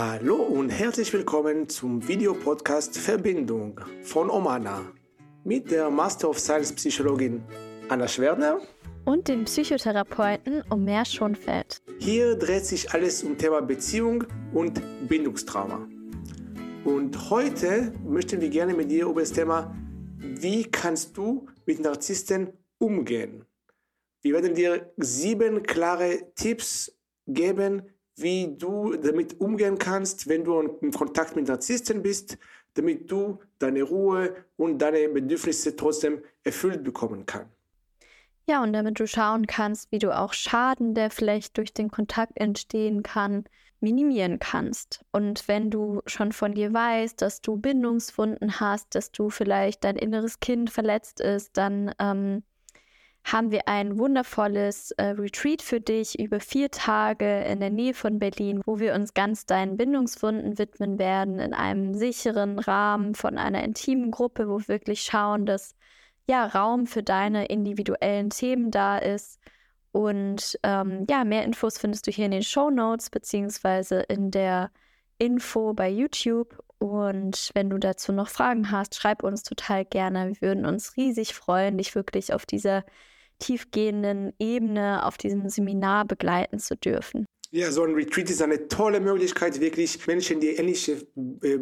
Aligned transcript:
Hallo 0.00 0.36
und 0.36 0.70
herzlich 0.70 1.12
willkommen 1.12 1.68
zum 1.68 2.06
Videopodcast 2.06 2.96
Verbindung 2.96 3.80
von 4.04 4.30
Omana 4.30 4.92
mit 5.42 5.72
der 5.72 5.90
Master 5.90 6.30
of 6.30 6.38
Science 6.38 6.72
Psychologin 6.72 7.42
Anna 7.88 8.06
Schwerner 8.06 8.60
und 9.06 9.26
dem 9.26 9.44
Psychotherapeuten 9.44 10.62
Omer 10.70 11.04
Schonfeld. 11.04 11.82
Hier 11.98 12.36
dreht 12.36 12.64
sich 12.64 12.92
alles 12.92 13.24
um 13.24 13.36
Thema 13.36 13.60
Beziehung 13.60 14.22
und 14.54 14.80
Bindungstrauma. 15.08 15.88
Und 16.84 17.28
heute 17.28 17.92
möchten 18.04 18.40
wir 18.40 18.50
gerne 18.50 18.74
mit 18.74 18.92
dir 18.92 19.06
über 19.06 19.22
das 19.22 19.32
Thema, 19.32 19.76
wie 20.16 20.62
kannst 20.62 21.16
du 21.16 21.48
mit 21.66 21.80
Narzissten 21.80 22.52
umgehen? 22.78 23.46
Wir 24.22 24.34
werden 24.34 24.54
dir 24.54 24.92
sieben 24.96 25.64
klare 25.64 26.32
Tipps 26.36 26.96
geben, 27.26 27.82
wie 28.20 28.54
du 28.56 28.96
damit 28.96 29.40
umgehen 29.40 29.78
kannst, 29.78 30.28
wenn 30.28 30.44
du 30.44 30.78
in 30.80 30.90
Kontakt 30.92 31.36
mit 31.36 31.48
Narzissten 31.48 32.02
bist, 32.02 32.38
damit 32.74 33.10
du 33.10 33.38
deine 33.58 33.82
Ruhe 33.82 34.36
und 34.56 34.78
deine 34.78 35.08
Bedürfnisse 35.08 35.74
trotzdem 35.76 36.22
erfüllt 36.44 36.84
bekommen 36.84 37.26
kannst. 37.26 37.50
Ja, 38.48 38.62
und 38.62 38.72
damit 38.72 38.98
du 38.98 39.06
schauen 39.06 39.46
kannst, 39.46 39.92
wie 39.92 39.98
du 39.98 40.16
auch 40.16 40.32
Schaden, 40.32 40.94
der 40.94 41.10
vielleicht 41.10 41.58
durch 41.58 41.74
den 41.74 41.90
Kontakt 41.90 42.32
entstehen 42.36 43.02
kann, 43.02 43.44
minimieren 43.80 44.38
kannst. 44.38 45.04
Und 45.12 45.46
wenn 45.48 45.70
du 45.70 46.00
schon 46.06 46.32
von 46.32 46.54
dir 46.54 46.72
weißt, 46.72 47.20
dass 47.20 47.42
du 47.42 47.56
Bindungswunden 47.56 48.58
hast, 48.58 48.94
dass 48.94 49.12
du 49.12 49.28
vielleicht 49.28 49.84
dein 49.84 49.96
inneres 49.96 50.40
Kind 50.40 50.70
verletzt 50.70 51.20
ist, 51.20 51.56
dann 51.56 51.92
ähm, 51.98 52.42
haben 53.32 53.50
wir 53.50 53.68
ein 53.68 53.98
wundervolles 53.98 54.92
äh, 54.92 55.08
Retreat 55.08 55.60
für 55.60 55.80
dich 55.80 56.18
über 56.18 56.40
vier 56.40 56.70
Tage 56.70 57.42
in 57.42 57.60
der 57.60 57.70
Nähe 57.70 57.94
von 57.94 58.18
Berlin, 58.18 58.62
wo 58.64 58.78
wir 58.78 58.94
uns 58.94 59.12
ganz 59.12 59.44
deinen 59.44 59.76
Bindungswunden 59.76 60.58
widmen 60.58 60.98
werden, 60.98 61.38
in 61.38 61.52
einem 61.52 61.94
sicheren 61.94 62.58
Rahmen 62.58 63.14
von 63.14 63.36
einer 63.36 63.62
intimen 63.62 64.10
Gruppe, 64.10 64.48
wo 64.48 64.58
wir 64.58 64.68
wirklich 64.68 65.02
schauen, 65.02 65.46
dass 65.46 65.74
ja 66.26 66.46
Raum 66.46 66.86
für 66.86 67.02
deine 67.02 67.46
individuellen 67.46 68.30
Themen 68.30 68.70
da 68.70 68.98
ist. 68.98 69.38
Und 69.92 70.58
ähm, 70.62 71.06
ja, 71.08 71.24
mehr 71.24 71.44
Infos 71.44 71.78
findest 71.78 72.06
du 72.06 72.10
hier 72.10 72.26
in 72.26 72.30
den 72.30 72.42
Show 72.42 72.70
Notes 72.70 73.10
beziehungsweise 73.10 74.00
in 74.00 74.30
der 74.30 74.70
Info 75.18 75.74
bei 75.74 75.88
YouTube. 75.90 76.62
Und 76.78 77.50
wenn 77.54 77.70
du 77.70 77.78
dazu 77.78 78.12
noch 78.12 78.28
Fragen 78.28 78.70
hast, 78.70 78.94
schreib 78.94 79.22
uns 79.22 79.42
total 79.42 79.84
gerne. 79.84 80.28
Wir 80.28 80.48
würden 80.48 80.66
uns 80.66 80.96
riesig 80.96 81.34
freuen, 81.34 81.76
dich 81.78 81.94
wirklich 81.94 82.32
auf 82.32 82.46
dieser 82.46 82.84
tiefgehenden 83.38 84.32
Ebene, 84.38 85.04
auf 85.04 85.16
diesem 85.16 85.48
Seminar 85.48 86.04
begleiten 86.04 86.58
zu 86.58 86.76
dürfen. 86.76 87.26
Ja, 87.50 87.72
so 87.72 87.82
ein 87.82 87.94
Retreat 87.94 88.28
ist 88.30 88.42
eine 88.42 88.68
tolle 88.68 89.00
Möglichkeit, 89.00 89.58
wirklich 89.60 90.06
Menschen, 90.06 90.40
die 90.40 90.48
ähnliche 90.48 91.06
äh, 91.42 91.58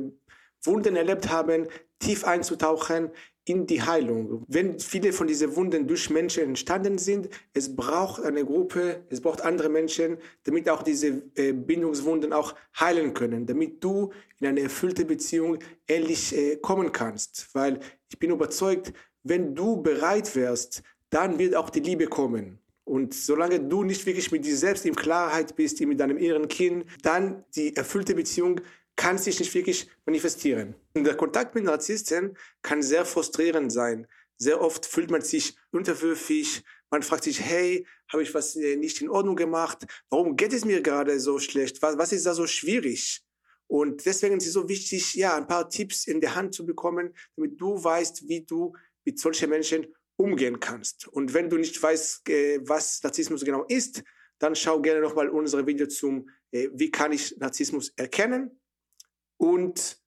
Wunden 0.65 0.97
erlebt 0.97 1.29
haben, 1.29 1.69
tief 2.01 2.25
einzutauchen 2.25 3.11
in 3.45 3.67
die 3.67 3.81
Heilung. 3.81 4.45
Wenn 4.49 4.81
viele 4.81 5.13
von 5.13 5.29
diesen 5.29 5.55
Wunden 5.55 5.87
durch 5.87 6.11
Menschen 6.11 6.43
entstanden 6.43 6.99
sind, 6.99 7.29
es 7.55 7.75
braucht 7.75 8.25
eine 8.25 8.45
Gruppe, 8.45 9.05
es 9.09 9.21
braucht 9.21 9.43
andere 9.43 9.69
Menschen, 9.69 10.19
damit 10.43 10.69
auch 10.69 10.83
diese 10.83 11.23
äh, 11.37 11.53
Bindungswunden 11.53 12.33
auch 12.33 12.57
heilen 12.79 13.15
können, 13.15 13.47
damit 13.47 13.83
du 13.83 14.13
in 14.41 14.49
eine 14.49 14.63
erfüllte 14.63 15.05
Beziehung 15.05 15.59
ehrlich 15.87 16.37
äh, 16.37 16.57
kommen 16.57 16.91
kannst. 16.91 17.49
Weil 17.55 17.79
ich 18.11 18.19
bin 18.19 18.33
überzeugt, 18.33 18.93
wenn 19.23 19.55
du 19.55 19.81
bereit 19.81 20.35
wärst, 20.35 20.83
dann 21.17 21.39
wird 21.39 21.55
auch 21.55 21.71
die 21.71 21.81
Liebe 21.81 22.09
kommen. 22.09 22.59
Und 22.85 23.15
solange 23.15 23.59
du 23.59 23.83
nicht 23.83 24.05
wirklich 24.05 24.31
mit 24.31 24.45
dir 24.45 24.57
selbst 24.57 24.85
in 24.85 24.95
Klarheit 24.95 25.57
bist, 25.57 25.81
mit 25.81 25.99
deinem 25.99 26.19
inneren 26.19 26.47
Kind, 26.47 26.85
dann 27.03 27.43
die 27.57 27.75
erfüllte 27.75 28.15
Beziehung 28.15 28.61
kann 28.97 29.17
sich 29.17 29.41
nicht 29.41 29.55
wirklich 29.55 29.89
manifestieren. 30.05 30.75
Und 30.95 31.05
der 31.05 31.17
Kontakt 31.17 31.55
mit 31.55 31.65
Narzissten 31.65 32.37
kann 32.61 32.83
sehr 32.83 33.07
frustrierend 33.07 33.73
sein. 33.73 34.07
Sehr 34.37 34.61
oft 34.61 34.85
fühlt 34.85 35.11
man 35.11 35.23
sich 35.23 35.57
unterwürfig. 35.71 36.63
Man 36.91 37.03
fragt 37.03 37.25
sich, 37.25 37.41
hey, 37.41 37.87
habe 38.13 38.23
ich 38.23 38.35
was 38.35 38.55
äh, 38.55 38.77
nicht 38.77 39.01
in 39.01 39.09
Ordnung 39.09 39.37
gemacht? 39.37 39.87
Warum 40.11 40.37
geht 40.37 40.53
es 40.53 40.67
mir 40.67 40.83
gerade 40.83 41.19
so 41.19 41.39
schlecht? 41.39 41.81
Was, 41.81 41.97
was 41.97 42.13
ist 42.13 42.27
da 42.27 42.35
so 42.35 42.47
schwierig? 42.47 43.23
Und 43.69 44.05
deswegen 44.05 44.37
ist 44.37 44.47
es 44.47 44.53
so 44.53 44.69
wichtig, 44.69 45.15
ja, 45.15 45.35
ein 45.35 45.47
paar 45.47 45.71
Tipps 45.71 46.07
in 46.07 46.21
der 46.21 46.35
Hand 46.35 46.55
zu 46.55 46.67
bekommen, 46.67 47.15
damit 47.37 47.59
du 47.59 47.83
weißt, 47.83 48.29
wie 48.29 48.43
du 48.43 48.75
mit 49.07 49.19
solchen 49.19 49.49
Menschen 49.49 49.87
umgehen 50.17 50.61
kannst. 50.61 51.09
Und 51.09 51.35
wenn 51.35 51.51
du 51.51 51.57
nicht 51.57 51.81
weißt, 51.83 52.29
äh, 52.29 52.61
was 52.63 53.03
Narzissmus 53.03 53.45
genau 53.45 53.65
ist, 53.65 54.03
dann 54.39 54.55
schau 54.55 54.81
gerne 54.81 55.01
nochmal 55.01 55.29
unsere 55.29 55.67
Video 55.67 55.87
zum, 55.87 56.29
äh, 56.51 56.69
wie 56.73 56.91
kann 56.91 57.13
ich 57.13 57.37
Narzissmus 57.39 57.91
erkennen. 57.97 58.61
Und 59.37 59.99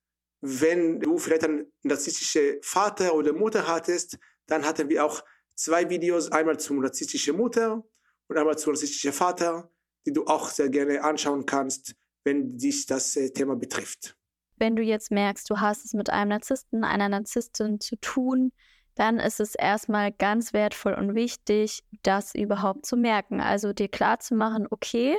wenn 0.42 1.00
du 1.00 1.18
vielleicht 1.18 1.44
einen 1.44 1.72
narzisstischen 1.84 2.58
Vater 2.62 3.14
oder 3.14 3.34
Mutter 3.34 3.68
hattest, 3.68 4.18
dann 4.48 4.66
hatten 4.66 4.90
wir 4.90 5.06
auch 5.06 5.24
zwei 5.56 5.90
Videos, 5.90 6.32
einmal 6.32 6.60
zum 6.60 6.80
narzisstischen 6.80 7.36
Mutter 7.36 7.84
und 8.28 8.38
einmal 8.38 8.58
zum 8.58 8.74
narzisstischen 8.74 9.14
Vater, 9.14 9.72
die 10.06 10.14
du 10.14 10.26
auch 10.26 10.50
sehr 10.50 10.70
gerne 10.70 11.04
anschauen 11.04 11.46
kannst, 11.46 11.96
wenn 12.24 12.58
dich 12.58 12.86
das 12.86 13.16
äh, 13.16 13.32
Thema 13.32 13.56
betrifft. 13.56 14.16
Wenn 14.58 14.76
du 14.76 14.82
jetzt 14.82 15.12
merkst, 15.12 15.50
du 15.50 15.60
hast 15.60 15.86
es 15.86 15.94
mit 15.94 16.10
einem 16.10 16.30
Narzissten, 16.30 16.84
einer 16.84 17.10
Narzisstin 17.10 17.80
zu 17.80 17.96
tun, 17.98 18.52
dann 18.96 19.20
ist 19.20 19.40
es 19.40 19.56
erstmal 19.56 20.12
ganz 20.12 20.54
wertvoll 20.54 20.94
und 20.94 21.16
wichtig, 21.16 21.84
das 22.04 22.36
überhaupt 22.36 22.86
zu 22.86 22.98
merken. 22.98 23.42
Also 23.42 23.74
dir 23.74 23.88
klar 23.88 24.20
zu 24.20 24.36
machen, 24.36 24.68
okay, 24.70 25.18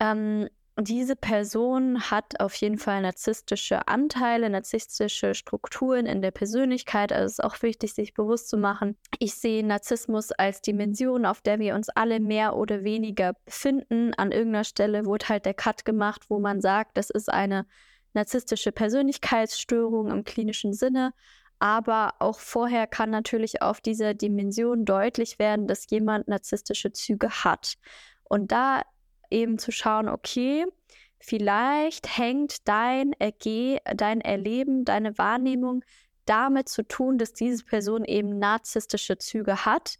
ähm, 0.00 0.48
diese 0.78 1.16
Person 1.16 2.10
hat 2.10 2.38
auf 2.38 2.54
jeden 2.56 2.76
Fall 2.76 3.00
narzisstische 3.00 3.88
Anteile, 3.88 4.50
narzisstische 4.50 5.34
Strukturen 5.34 6.04
in 6.04 6.20
der 6.20 6.32
Persönlichkeit. 6.32 7.12
Also 7.12 7.24
es 7.24 7.32
ist 7.32 7.44
auch 7.44 7.62
wichtig, 7.62 7.94
sich 7.94 8.12
bewusst 8.12 8.50
zu 8.50 8.58
machen. 8.58 8.98
Ich 9.18 9.36
sehe 9.36 9.64
Narzissmus 9.64 10.32
als 10.32 10.60
Dimension, 10.60 11.24
auf 11.24 11.40
der 11.40 11.60
wir 11.60 11.74
uns 11.74 11.88
alle 11.88 12.20
mehr 12.20 12.56
oder 12.56 12.84
weniger 12.84 13.32
befinden. 13.46 14.12
An 14.14 14.32
irgendeiner 14.32 14.64
Stelle 14.64 15.06
wurde 15.06 15.30
halt 15.30 15.46
der 15.46 15.54
Cut 15.54 15.86
gemacht, 15.86 16.26
wo 16.28 16.40
man 16.40 16.60
sagt, 16.60 16.98
das 16.98 17.08
ist 17.08 17.32
eine 17.32 17.66
narzisstische 18.12 18.70
Persönlichkeitsstörung 18.70 20.10
im 20.10 20.24
klinischen 20.24 20.74
Sinne. 20.74 21.14
Aber 21.58 22.14
auch 22.18 22.38
vorher 22.38 22.86
kann 22.86 23.10
natürlich 23.10 23.62
auf 23.62 23.80
dieser 23.80 24.14
Dimension 24.14 24.84
deutlich 24.84 25.38
werden, 25.38 25.66
dass 25.66 25.88
jemand 25.88 26.28
narzisstische 26.28 26.92
Züge 26.92 27.30
hat. 27.30 27.74
Und 28.24 28.52
da 28.52 28.82
eben 29.30 29.58
zu 29.58 29.72
schauen, 29.72 30.08
okay, 30.08 30.66
vielleicht 31.18 32.18
hängt 32.18 32.68
dein 32.68 33.12
Erge 33.14 33.80
dein 33.94 34.20
Erleben, 34.20 34.84
deine 34.84 35.16
Wahrnehmung 35.18 35.82
damit 36.26 36.68
zu 36.68 36.82
tun, 36.82 37.18
dass 37.18 37.32
diese 37.32 37.64
Person 37.64 38.04
eben 38.04 38.38
narzisstische 38.38 39.16
Züge 39.16 39.64
hat 39.64 39.98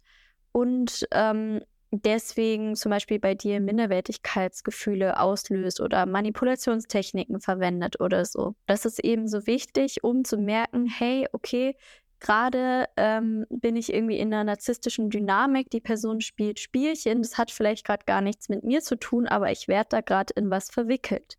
und 0.51 1.07
ähm, 1.11 1.61
deswegen 1.91 2.75
zum 2.75 2.89
Beispiel 2.89 3.19
bei 3.19 3.35
dir 3.35 3.59
Minderwertigkeitsgefühle 3.59 5.19
auslöst 5.19 5.79
oder 5.81 6.05
Manipulationstechniken 6.05 7.39
verwendet 7.39 7.99
oder 7.99 8.25
so. 8.25 8.55
Das 8.65 8.85
ist 8.85 9.03
eben 9.03 9.27
so 9.27 9.47
wichtig, 9.47 10.03
um 10.03 10.23
zu 10.23 10.37
merken, 10.37 10.87
hey, 10.87 11.27
okay, 11.31 11.75
gerade 12.19 12.85
ähm, 12.97 13.45
bin 13.49 13.75
ich 13.75 13.93
irgendwie 13.93 14.17
in 14.17 14.33
einer 14.33 14.43
narzisstischen 14.43 15.09
Dynamik, 15.09 15.69
die 15.69 15.81
Person 15.81 16.21
spielt 16.21 16.59
Spielchen, 16.59 17.21
das 17.21 17.37
hat 17.37 17.51
vielleicht 17.51 17.85
gerade 17.85 18.05
gar 18.05 18.21
nichts 18.21 18.49
mit 18.49 18.63
mir 18.63 18.81
zu 18.81 18.97
tun, 18.97 19.27
aber 19.27 19.51
ich 19.51 19.67
werde 19.67 19.89
da 19.89 20.01
gerade 20.01 20.33
in 20.35 20.49
was 20.49 20.69
verwickelt. 20.69 21.37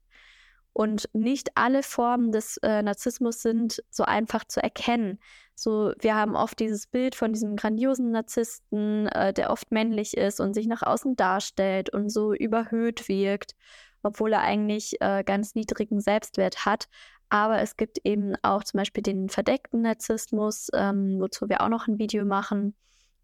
Und 0.78 1.08
nicht 1.12 1.48
alle 1.56 1.82
Formen 1.82 2.30
des 2.30 2.56
äh, 2.58 2.82
Narzissmus 2.82 3.42
sind 3.42 3.82
so 3.90 4.04
einfach 4.04 4.44
zu 4.44 4.62
erkennen. 4.62 5.18
So, 5.56 5.92
wir 5.98 6.14
haben 6.14 6.36
oft 6.36 6.60
dieses 6.60 6.86
Bild 6.86 7.16
von 7.16 7.32
diesem 7.32 7.56
grandiosen 7.56 8.12
Narzissten, 8.12 9.08
äh, 9.08 9.32
der 9.32 9.50
oft 9.50 9.72
männlich 9.72 10.16
ist 10.16 10.38
und 10.38 10.54
sich 10.54 10.68
nach 10.68 10.82
außen 10.82 11.16
darstellt 11.16 11.92
und 11.92 12.10
so 12.10 12.32
überhöht 12.32 13.08
wirkt, 13.08 13.56
obwohl 14.04 14.32
er 14.32 14.42
eigentlich 14.42 15.00
äh, 15.00 15.24
ganz 15.24 15.56
niedrigen 15.56 16.00
Selbstwert 16.00 16.64
hat. 16.64 16.86
Aber 17.28 17.58
es 17.58 17.76
gibt 17.76 17.98
eben 18.04 18.36
auch 18.42 18.62
zum 18.62 18.78
Beispiel 18.78 19.02
den 19.02 19.30
verdeckten 19.30 19.82
Narzissmus, 19.82 20.68
ähm, 20.74 21.16
wozu 21.18 21.48
wir 21.48 21.60
auch 21.60 21.70
noch 21.70 21.88
ein 21.88 21.98
Video 21.98 22.24
machen 22.24 22.76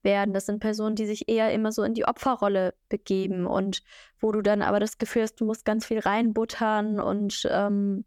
werden. 0.05 0.35
Das 0.35 0.47
sind 0.47 0.61
Personen, 0.61 0.97
die 0.97 1.07
sich 1.07 1.29
eher 1.29 1.53
immer 1.53 1.73
so 1.73 1.83
in 1.83 1.95
die 1.95 2.05
Opferrolle 2.05 2.75
begeben 2.89 3.47
und 3.47 3.83
wo 4.21 4.33
du 4.33 4.43
dann 4.43 4.63
aber 4.63 4.81
das 4.81 4.99
Gefühl 4.99 5.23
hast, 5.23 5.41
du 5.41 5.45
musst 5.45 5.65
ganz 5.65 5.87
viel 5.87 5.99
reinbuttern 5.99 7.01
und 7.01 7.49
ähm, 7.51 8.05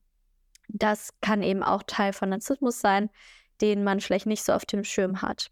das 0.69 1.13
kann 1.21 1.43
eben 1.43 1.63
auch 1.63 1.83
Teil 1.83 2.13
von 2.13 2.29
Narzissmus 2.29 2.79
sein 2.79 3.09
den 3.61 3.83
man 3.83 3.99
vielleicht 3.99 4.25
nicht 4.25 4.43
so 4.43 4.53
auf 4.53 4.65
dem 4.65 4.83
Schirm 4.83 5.21
hat. 5.21 5.51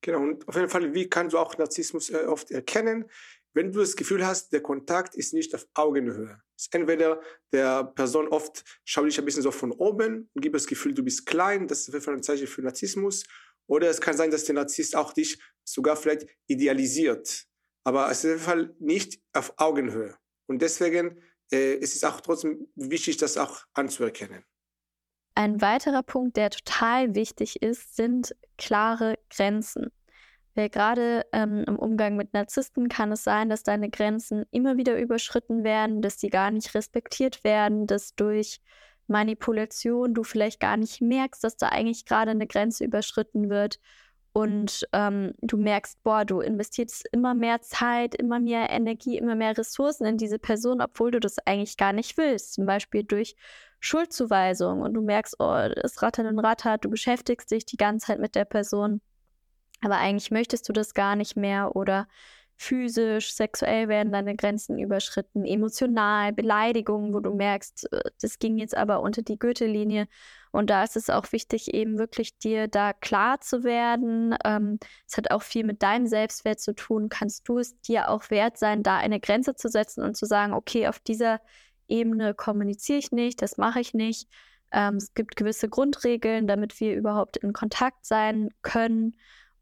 Genau, 0.00 0.20
und 0.20 0.48
auf 0.48 0.56
jeden 0.56 0.68
Fall, 0.68 0.94
wie 0.94 1.08
kannst 1.08 1.34
du 1.34 1.38
auch 1.38 1.56
Narzissmus 1.58 2.10
äh, 2.10 2.24
oft 2.26 2.50
erkennen? 2.50 3.04
Wenn 3.54 3.70
du 3.70 3.80
das 3.80 3.96
Gefühl 3.96 4.26
hast, 4.26 4.52
der 4.52 4.62
Kontakt 4.62 5.14
ist 5.14 5.34
nicht 5.34 5.54
auf 5.54 5.66
Augenhöhe. 5.74 6.40
Ist 6.56 6.74
entweder 6.74 7.20
der 7.52 7.84
Person 7.84 8.28
oft 8.28 8.64
schaut 8.84 9.06
dich 9.06 9.18
ein 9.18 9.24
bisschen 9.24 9.42
so 9.42 9.50
von 9.50 9.72
oben 9.72 10.30
und 10.32 10.40
gibt 10.40 10.54
das 10.54 10.66
Gefühl, 10.66 10.94
du 10.94 11.04
bist 11.04 11.26
klein, 11.26 11.68
das 11.68 11.80
ist 11.80 11.88
auf 11.88 11.94
jeden 11.94 12.04
Fall 12.04 12.14
ein 12.14 12.22
Zeichen 12.22 12.46
für 12.46 12.62
Narzissmus. 12.62 13.24
Oder 13.72 13.88
es 13.88 14.00
kann 14.00 14.16
sein, 14.16 14.30
dass 14.30 14.44
der 14.44 14.54
Narzisst 14.54 14.94
auch 14.94 15.12
dich 15.14 15.38
sogar 15.64 15.96
vielleicht 15.96 16.26
idealisiert. 16.46 17.46
Aber 17.84 18.10
es 18.10 18.18
ist 18.18 18.24
auf 18.24 18.30
jeden 18.30 18.44
Fall 18.44 18.76
nicht 18.78 19.20
auf 19.32 19.54
Augenhöhe. 19.56 20.14
Und 20.46 20.60
deswegen 20.60 21.22
äh, 21.52 21.78
es 21.80 21.94
ist 21.94 22.04
auch 22.04 22.20
trotzdem 22.20 22.68
wichtig, 22.74 23.18
das 23.18 23.36
auch 23.36 23.64
anzuerkennen. 23.74 24.44
Ein 25.34 25.60
weiterer 25.60 26.02
Punkt, 26.02 26.36
der 26.36 26.50
total 26.50 27.14
wichtig 27.14 27.62
ist, 27.62 27.96
sind 27.96 28.34
klare 28.58 29.18
Grenzen. 29.30 29.90
Weil 30.54 30.68
gerade 30.68 31.24
ähm, 31.32 31.64
im 31.66 31.78
Umgang 31.78 32.16
mit 32.16 32.34
Narzissten 32.34 32.90
kann 32.90 33.10
es 33.12 33.24
sein, 33.24 33.48
dass 33.48 33.62
deine 33.62 33.88
Grenzen 33.88 34.44
immer 34.50 34.76
wieder 34.76 34.98
überschritten 34.98 35.64
werden, 35.64 36.02
dass 36.02 36.20
sie 36.20 36.28
gar 36.28 36.50
nicht 36.50 36.74
respektiert 36.74 37.42
werden, 37.42 37.86
dass 37.86 38.14
durch 38.14 38.60
Manipulation 39.12 40.14
du 40.14 40.24
vielleicht 40.24 40.58
gar 40.58 40.76
nicht 40.76 41.00
merkst, 41.00 41.44
dass 41.44 41.56
da 41.56 41.68
eigentlich 41.68 42.04
gerade 42.06 42.32
eine 42.32 42.48
Grenze 42.48 42.84
überschritten 42.84 43.48
wird. 43.50 43.78
Und 44.32 44.88
ähm, 44.92 45.34
du 45.42 45.58
merkst, 45.58 46.02
boah, 46.02 46.24
du 46.24 46.40
investierst 46.40 47.06
immer 47.12 47.34
mehr 47.34 47.60
Zeit, 47.60 48.14
immer 48.14 48.40
mehr 48.40 48.70
Energie, 48.70 49.18
immer 49.18 49.34
mehr 49.34 49.56
Ressourcen 49.56 50.06
in 50.06 50.16
diese 50.16 50.38
Person, 50.38 50.80
obwohl 50.80 51.10
du 51.10 51.20
das 51.20 51.36
eigentlich 51.46 51.76
gar 51.76 51.92
nicht 51.92 52.16
willst. 52.16 52.54
Zum 52.54 52.64
Beispiel 52.64 53.04
durch 53.04 53.36
Schuldzuweisung. 53.78 54.80
Und 54.80 54.94
du 54.94 55.02
merkst, 55.02 55.36
oh, 55.38 55.54
es 55.54 56.00
rattert 56.02 56.26
und 56.26 56.38
rattert, 56.38 56.84
du 56.84 56.88
beschäftigst 56.88 57.50
dich 57.50 57.66
die 57.66 57.76
ganze 57.76 58.06
Zeit 58.06 58.20
mit 58.20 58.34
der 58.34 58.46
Person, 58.46 59.02
aber 59.82 59.98
eigentlich 59.98 60.30
möchtest 60.30 60.68
du 60.68 60.72
das 60.72 60.94
gar 60.94 61.16
nicht 61.16 61.36
mehr 61.36 61.76
oder 61.76 62.06
physisch, 62.62 63.34
sexuell 63.34 63.88
werden 63.88 64.12
deine 64.12 64.36
Grenzen 64.36 64.78
überschritten, 64.78 65.44
emotional, 65.44 66.32
Beleidigungen, 66.32 67.12
wo 67.12 67.20
du 67.20 67.34
merkst, 67.34 67.92
äh, 67.92 68.10
das 68.20 68.38
ging 68.38 68.56
jetzt 68.58 68.76
aber 68.76 69.00
unter 69.00 69.22
die 69.22 69.38
Gürtellinie. 69.38 70.06
Und 70.52 70.70
da 70.70 70.84
ist 70.84 70.96
es 70.96 71.10
auch 71.10 71.32
wichtig, 71.32 71.74
eben 71.74 71.98
wirklich 71.98 72.38
dir 72.38 72.68
da 72.68 72.92
klar 72.92 73.40
zu 73.40 73.64
werden. 73.64 74.36
Ähm, 74.44 74.78
es 75.06 75.16
hat 75.16 75.30
auch 75.30 75.42
viel 75.42 75.64
mit 75.64 75.82
deinem 75.82 76.06
Selbstwert 76.06 76.60
zu 76.60 76.74
tun. 76.74 77.08
Kannst 77.08 77.48
du 77.48 77.58
es 77.58 77.80
dir 77.80 78.08
auch 78.08 78.30
wert 78.30 78.58
sein, 78.58 78.82
da 78.82 78.98
eine 78.98 79.18
Grenze 79.18 79.54
zu 79.54 79.68
setzen 79.68 80.04
und 80.04 80.16
zu 80.16 80.26
sagen, 80.26 80.52
okay, 80.52 80.88
auf 80.88 81.00
dieser 81.00 81.40
Ebene 81.88 82.34
kommuniziere 82.34 82.98
ich 82.98 83.12
nicht, 83.12 83.42
das 83.42 83.56
mache 83.56 83.80
ich 83.80 83.92
nicht. 83.94 84.28
Ähm, 84.72 84.96
es 84.96 85.14
gibt 85.14 85.36
gewisse 85.36 85.68
Grundregeln, 85.68 86.46
damit 86.46 86.80
wir 86.80 86.94
überhaupt 86.94 87.38
in 87.38 87.52
Kontakt 87.52 88.06
sein 88.06 88.50
können. 88.62 89.16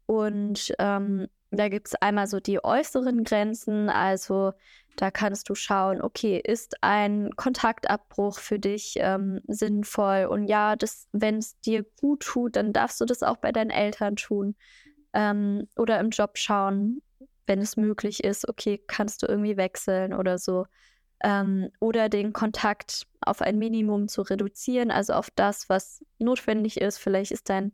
Und 0.05 0.73
ähm, 0.79 1.27
da 1.51 1.67
gibt 1.69 1.87
es 1.87 1.95
einmal 1.95 2.27
so 2.27 2.39
die 2.39 2.63
äußeren 2.63 3.23
Grenzen, 3.23 3.89
also 3.89 4.53
da 4.95 5.11
kannst 5.11 5.49
du 5.49 5.55
schauen, 5.55 6.01
okay, 6.01 6.41
ist 6.43 6.75
ein 6.81 7.31
Kontaktabbruch 7.35 8.39
für 8.39 8.59
dich 8.59 8.95
ähm, 8.97 9.41
sinnvoll? 9.47 10.27
Und 10.29 10.47
ja, 10.47 10.75
wenn 11.11 11.37
es 11.37 11.59
dir 11.61 11.85
gut 11.99 12.21
tut, 12.23 12.55
dann 12.55 12.73
darfst 12.73 12.99
du 13.01 13.05
das 13.05 13.23
auch 13.23 13.37
bei 13.37 13.51
deinen 13.51 13.69
Eltern 13.69 14.15
tun. 14.15 14.55
Ähm, 15.13 15.67
oder 15.77 15.99
im 15.99 16.09
Job 16.09 16.37
schauen, 16.37 17.01
wenn 17.47 17.59
es 17.59 17.77
möglich 17.77 18.23
ist, 18.23 18.47
okay, 18.47 18.81
kannst 18.87 19.23
du 19.23 19.27
irgendwie 19.27 19.57
wechseln 19.57 20.13
oder 20.13 20.37
so. 20.37 20.65
Ähm, 21.23 21.69
oder 21.79 22.09
den 22.09 22.33
Kontakt 22.33 23.07
auf 23.21 23.41
ein 23.41 23.57
Minimum 23.57 24.07
zu 24.07 24.21
reduzieren, 24.23 24.91
also 24.91 25.13
auf 25.13 25.29
das, 25.31 25.69
was 25.69 26.03
notwendig 26.17 26.79
ist. 26.79 26.97
Vielleicht 26.97 27.31
ist 27.31 27.49
dein 27.49 27.73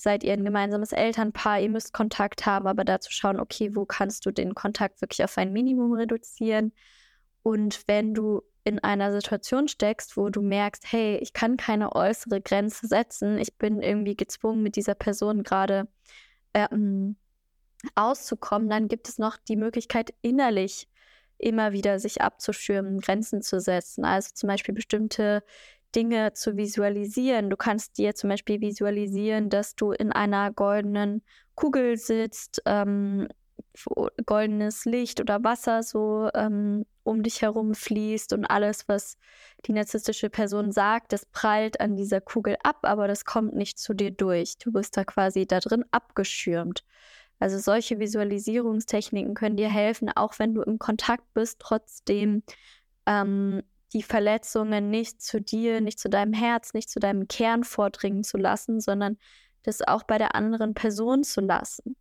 seid 0.00 0.24
ihr 0.24 0.32
ein 0.32 0.44
gemeinsames 0.44 0.92
Elternpaar, 0.92 1.60
ihr 1.60 1.68
müsst 1.68 1.92
Kontakt 1.92 2.46
haben, 2.46 2.66
aber 2.66 2.84
dazu 2.84 3.10
schauen, 3.12 3.38
okay, 3.38 3.74
wo 3.74 3.84
kannst 3.84 4.24
du 4.24 4.30
den 4.30 4.54
Kontakt 4.54 5.02
wirklich 5.02 5.22
auf 5.22 5.36
ein 5.36 5.52
Minimum 5.52 5.92
reduzieren? 5.92 6.72
Und 7.42 7.82
wenn 7.86 8.14
du 8.14 8.42
in 8.64 8.78
einer 8.78 9.12
Situation 9.12 9.68
steckst, 9.68 10.16
wo 10.16 10.30
du 10.30 10.40
merkst, 10.40 10.90
hey, 10.90 11.18
ich 11.18 11.34
kann 11.34 11.58
keine 11.58 11.94
äußere 11.94 12.40
Grenze 12.40 12.86
setzen, 12.86 13.38
ich 13.38 13.58
bin 13.58 13.82
irgendwie 13.82 14.16
gezwungen, 14.16 14.62
mit 14.62 14.76
dieser 14.76 14.94
Person 14.94 15.42
gerade 15.42 15.86
ähm, 16.54 17.16
auszukommen, 17.94 18.70
dann 18.70 18.88
gibt 18.88 19.08
es 19.08 19.18
noch 19.18 19.36
die 19.36 19.56
Möglichkeit, 19.56 20.14
innerlich 20.22 20.88
immer 21.36 21.72
wieder 21.72 21.98
sich 21.98 22.22
abzuschirmen, 22.22 23.00
Grenzen 23.00 23.42
zu 23.42 23.60
setzen. 23.60 24.04
Also 24.04 24.30
zum 24.34 24.48
Beispiel 24.48 24.74
bestimmte 24.74 25.42
Dinge 25.94 26.32
zu 26.32 26.56
visualisieren. 26.56 27.50
Du 27.50 27.56
kannst 27.56 27.98
dir 27.98 28.14
zum 28.14 28.30
Beispiel 28.30 28.60
visualisieren, 28.60 29.50
dass 29.50 29.74
du 29.74 29.92
in 29.92 30.12
einer 30.12 30.52
goldenen 30.52 31.22
Kugel 31.54 31.96
sitzt, 31.96 32.62
ähm, 32.66 33.28
goldenes 34.26 34.84
Licht 34.84 35.20
oder 35.20 35.42
Wasser 35.44 35.82
so 35.82 36.28
ähm, 36.34 36.84
um 37.02 37.22
dich 37.22 37.42
herum 37.42 37.74
fließt 37.74 38.32
und 38.32 38.44
alles, 38.46 38.88
was 38.88 39.16
die 39.66 39.72
narzisstische 39.72 40.30
Person 40.30 40.72
sagt, 40.72 41.12
das 41.12 41.26
prallt 41.26 41.80
an 41.80 41.96
dieser 41.96 42.20
Kugel 42.20 42.56
ab, 42.62 42.78
aber 42.82 43.08
das 43.08 43.24
kommt 43.24 43.54
nicht 43.54 43.78
zu 43.78 43.94
dir 43.94 44.10
durch. 44.10 44.58
Du 44.58 44.72
bist 44.72 44.96
da 44.96 45.04
quasi 45.04 45.46
da 45.46 45.60
drin 45.60 45.84
abgeschirmt. 45.90 46.84
Also 47.38 47.58
solche 47.58 47.98
Visualisierungstechniken 47.98 49.34
können 49.34 49.56
dir 49.56 49.70
helfen, 49.70 50.10
auch 50.14 50.38
wenn 50.38 50.54
du 50.54 50.62
im 50.62 50.78
Kontakt 50.78 51.24
bist, 51.32 51.58
trotzdem 51.58 52.42
ähm, 53.06 53.62
die 53.92 54.02
Verletzungen 54.02 54.90
nicht 54.90 55.20
zu 55.22 55.40
dir, 55.40 55.80
nicht 55.80 55.98
zu 55.98 56.08
deinem 56.08 56.32
Herz, 56.32 56.74
nicht 56.74 56.90
zu 56.90 57.00
deinem 57.00 57.28
Kern 57.28 57.64
vordringen 57.64 58.22
zu 58.22 58.36
lassen, 58.36 58.80
sondern 58.80 59.18
das 59.62 59.82
auch 59.82 60.04
bei 60.04 60.18
der 60.18 60.34
anderen 60.34 60.74
Person 60.74 61.22
zu 61.22 61.40
lassen. 61.40 61.96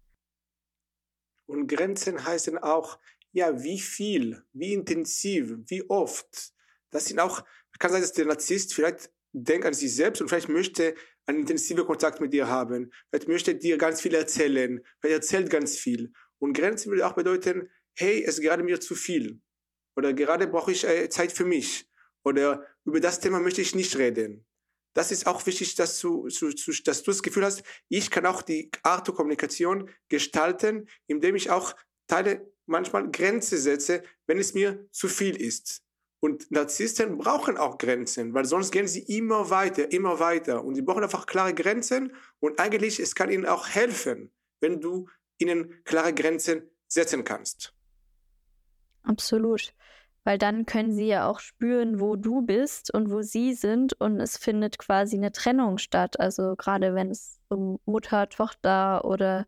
Und 1.46 1.68
Grenzen 1.68 2.24
heißen 2.24 2.58
auch, 2.60 3.00
ja, 3.32 3.64
wie 3.64 3.80
viel, 3.80 4.44
wie 4.54 4.74
intensiv, 4.74 5.56
wie 5.68 5.88
oft. 5.90 6.52
Das 6.92 7.06
sind 7.06 7.20
auch, 7.20 7.44
kann 7.80 7.92
sein, 7.92 8.02
dass 8.02 8.14
der 8.14 8.26
Narzisst 8.26 8.74
vielleicht 8.74 9.12
denkt 9.32 9.66
an 9.66 9.74
sich 9.74 9.96
selbst 9.96 10.22
und 10.22 10.30
vielleicht 10.30 10.50
möchte 10.50 10.96
einen 11.26 11.42
intensiven 11.42 11.86
Kontakt 11.86 12.22
mit 12.22 12.34
dir 12.34 12.48
haben. 12.48 12.92
Vielleicht 13.10 13.28
möchte 13.28 13.56
dir 13.56 13.78
ganz 13.78 14.02
viel 14.02 14.16
erzählen. 14.16 14.82
Vielleicht 15.00 15.22
erzählt 15.22 15.50
ganz 15.50 15.78
viel. 15.78 16.12
Und 16.40 16.54
Grenzen 16.54 16.90
würde 16.90 17.06
auch 17.06 17.14
bedeuten, 17.14 17.70
hey, 17.96 18.24
es 18.24 18.36
ist 18.36 18.42
gerade 18.42 18.64
mir 18.64 18.80
zu 18.80 18.96
viel. 18.96 19.40
Oder 20.00 20.14
gerade 20.14 20.48
brauche 20.48 20.72
ich 20.72 20.86
äh, 20.86 21.10
Zeit 21.10 21.34
für 21.34 21.44
mich. 21.44 21.86
Oder 22.24 22.66
über 22.86 23.02
das 23.02 23.20
Thema 23.20 23.42
möchte 23.42 23.60
ich 23.60 23.76
nicht 23.76 23.98
reden. 23.98 24.46
Das 24.94 25.12
ist 25.12 25.28
auch 25.28 25.46
wichtig, 25.46 25.76
dass 25.76 26.00
du, 26.00 26.30
dass 26.30 27.04
du 27.04 27.12
das 27.12 27.22
Gefühl 27.22 27.44
hast, 27.44 27.64
ich 27.90 28.10
kann 28.10 28.26
auch 28.26 28.42
die 28.42 28.72
Art 28.82 29.08
der 29.08 29.14
Kommunikation 29.14 29.90
gestalten, 30.08 30.88
indem 31.08 31.36
ich 31.36 31.52
auch 31.52 31.76
Teile 32.08 32.50
manchmal 32.66 33.12
Grenzen 33.12 33.58
setze, 33.58 34.04
wenn 34.26 34.40
es 34.40 34.54
mir 34.54 34.88
zu 34.92 35.10
viel 35.10 35.36
ist. 35.36 35.82
Und 36.22 36.50
Narzissten 36.50 37.18
brauchen 37.18 37.58
auch 37.58 37.78
Grenzen, 37.78 38.34
weil 38.34 38.46
sonst 38.46 38.72
gehen 38.72 38.88
sie 38.88 39.02
immer 39.02 39.50
weiter, 39.50 39.92
immer 39.92 40.22
weiter. 40.22 40.64
Und 40.64 40.76
sie 40.76 40.82
brauchen 40.82 41.04
einfach 41.04 41.26
klare 41.26 41.54
Grenzen. 41.54 42.14
Und 42.40 42.58
eigentlich, 42.58 43.02
es 43.02 43.16
kann 43.16 43.30
ihnen 43.30 43.46
auch 43.46 43.68
helfen, 43.68 44.32
wenn 44.62 44.80
du 44.80 45.10
ihnen 45.40 45.84
klare 45.84 46.14
Grenzen 46.14 46.70
setzen 46.88 47.26
kannst. 47.26 47.74
Absolut. 49.10 49.74
Weil 50.24 50.38
dann 50.38 50.66
können 50.66 50.92
sie 50.92 51.08
ja 51.08 51.28
auch 51.28 51.40
spüren, 51.40 52.00
wo 52.00 52.16
du 52.16 52.42
bist 52.42 52.94
und 52.94 53.10
wo 53.10 53.22
sie 53.22 53.54
sind 53.54 54.00
und 54.00 54.20
es 54.20 54.38
findet 54.38 54.78
quasi 54.78 55.16
eine 55.16 55.32
Trennung 55.32 55.80
statt. 55.80 56.20
Also 56.20 56.56
gerade 56.56 56.94
wenn 56.94 57.10
es 57.10 57.40
um 57.48 57.80
Mutter, 57.86 58.30
Tochter 58.30 59.04
oder 59.06 59.48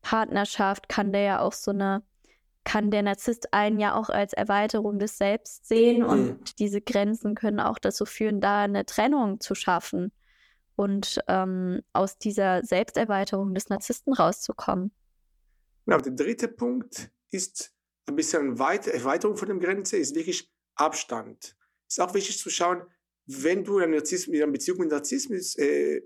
Partnerschaft 0.00 0.88
kann 0.88 1.12
der 1.12 1.22
ja 1.22 1.40
auch 1.40 1.52
so 1.52 1.70
eine, 1.70 2.02
kann 2.64 2.90
der 2.90 3.02
Narzisst 3.02 3.54
einen 3.54 3.78
ja 3.78 3.94
auch 3.94 4.08
als 4.08 4.32
Erweiterung 4.32 4.98
des 4.98 5.16
Selbst 5.16 5.68
sehen 5.68 6.02
und 6.02 6.26
mhm. 6.26 6.44
diese 6.58 6.80
Grenzen 6.80 7.36
können 7.36 7.60
auch 7.60 7.78
dazu 7.78 8.04
führen, 8.04 8.40
da 8.40 8.62
eine 8.62 8.84
Trennung 8.84 9.38
zu 9.38 9.54
schaffen 9.54 10.10
und 10.74 11.20
ähm, 11.28 11.82
aus 11.92 12.18
dieser 12.18 12.64
Selbsterweiterung 12.64 13.54
des 13.54 13.68
Narzissten 13.68 14.12
rauszukommen. 14.12 14.90
Genau, 15.86 15.98
der 15.98 16.12
dritte 16.12 16.48
Punkt 16.48 17.12
ist 17.30 17.71
ein 18.06 18.16
bisschen 18.16 18.58
weit, 18.58 18.86
Erweiterung 18.86 19.36
von 19.36 19.48
der 19.48 19.56
Grenze 19.58 19.96
ist 19.96 20.14
wirklich 20.14 20.50
Abstand. 20.74 21.56
Ist 21.88 22.00
auch 22.00 22.14
wichtig 22.14 22.38
zu 22.38 22.50
schauen, 22.50 22.82
wenn 23.26 23.64
du 23.64 23.78
in 23.78 23.84
einer, 23.84 24.00
Beziehung 24.00 24.78
mit 24.78 24.90
Narzissmus, 24.90 25.56
äh, 25.56 26.02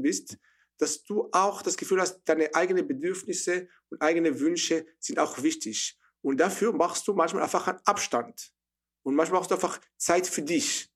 bist, 0.00 0.38
dass 0.78 1.02
du 1.04 1.28
auch 1.32 1.62
das 1.62 1.76
Gefühl 1.76 2.00
hast, 2.00 2.22
deine 2.24 2.54
eigenen 2.54 2.86
Bedürfnisse 2.86 3.68
und 3.90 4.00
eigene 4.00 4.40
Wünsche 4.40 4.86
sind 4.98 5.18
auch 5.18 5.42
wichtig. 5.42 5.98
Und 6.20 6.38
dafür 6.38 6.72
machst 6.72 7.06
du 7.06 7.14
manchmal 7.14 7.42
einfach 7.42 7.68
einen 7.68 7.80
Abstand. 7.84 8.52
Und 9.02 9.14
manchmal 9.14 9.40
brauchst 9.40 9.50
du 9.50 9.54
einfach 9.54 9.80
Zeit 9.96 10.26
für 10.26 10.42
dich. 10.42 10.90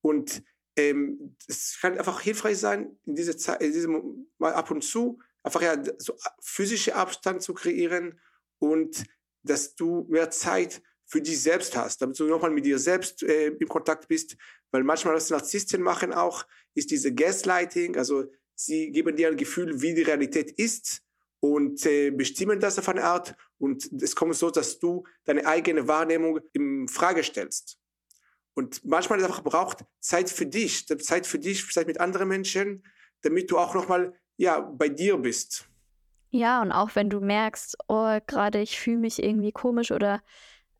Und 0.00 0.42
ähm, 0.76 1.36
es 1.46 1.78
kann 1.80 1.98
einfach 1.98 2.20
hilfreich 2.20 2.58
sein, 2.58 2.98
in, 3.04 3.14
diese 3.14 3.36
Zeit, 3.36 3.62
in 3.62 3.72
diesem 3.72 4.30
Mal 4.38 4.54
ab 4.54 4.70
und 4.70 4.82
zu 4.82 5.18
einfach 5.42 5.62
ja 5.62 5.76
so 5.98 6.16
physische 6.40 6.94
Abstand 6.94 7.42
zu 7.42 7.54
kreieren 7.54 8.20
und 8.58 9.04
dass 9.42 9.74
du 9.74 10.06
mehr 10.08 10.30
Zeit 10.30 10.82
für 11.06 11.20
dich 11.20 11.42
selbst 11.42 11.76
hast, 11.76 12.00
damit 12.00 12.18
du 12.18 12.24
nochmal 12.24 12.50
mit 12.50 12.64
dir 12.64 12.78
selbst 12.78 13.22
äh, 13.22 13.48
im 13.48 13.68
Kontakt 13.68 14.08
bist, 14.08 14.36
weil 14.70 14.82
manchmal, 14.82 15.14
was 15.14 15.30
Narzissten 15.30 15.82
machen 15.82 16.12
auch, 16.12 16.46
ist 16.74 16.90
diese 16.90 17.12
Gaslighting, 17.12 17.96
also 17.96 18.24
sie 18.54 18.90
geben 18.90 19.14
dir 19.14 19.28
ein 19.28 19.36
Gefühl, 19.36 19.82
wie 19.82 19.94
die 19.94 20.02
Realität 20.02 20.52
ist 20.52 21.02
und 21.40 21.84
äh, 21.84 22.10
bestimmen 22.10 22.60
das 22.60 22.78
auf 22.78 22.88
eine 22.88 23.04
Art 23.04 23.34
und 23.58 23.90
es 24.02 24.16
kommt 24.16 24.34
so, 24.36 24.50
dass 24.50 24.78
du 24.78 25.04
deine 25.24 25.44
eigene 25.46 25.86
Wahrnehmung 25.86 26.40
in 26.52 26.88
Frage 26.88 27.22
stellst. 27.22 27.78
Und 28.54 28.84
manchmal 28.84 29.18
ist 29.18 29.24
einfach 29.24 29.42
braucht 29.42 29.84
Zeit 30.00 30.30
für 30.30 30.46
dich, 30.46 30.86
Zeit 30.86 31.26
für 31.26 31.38
dich, 31.38 31.70
Zeit 31.70 31.86
mit 31.86 32.00
anderen 32.00 32.28
Menschen, 32.28 32.84
damit 33.22 33.50
du 33.50 33.58
auch 33.58 33.74
nochmal 33.74 34.14
ja, 34.36 34.60
bei 34.60 34.88
dir 34.88 35.16
bist. 35.16 35.68
Ja, 36.34 36.62
und 36.62 36.72
auch 36.72 36.94
wenn 36.94 37.10
du 37.10 37.20
merkst, 37.20 37.76
oh, 37.88 38.18
gerade 38.26 38.60
ich 38.60 38.80
fühle 38.80 38.96
mich 38.96 39.22
irgendwie 39.22 39.52
komisch 39.52 39.92
oder 39.92 40.22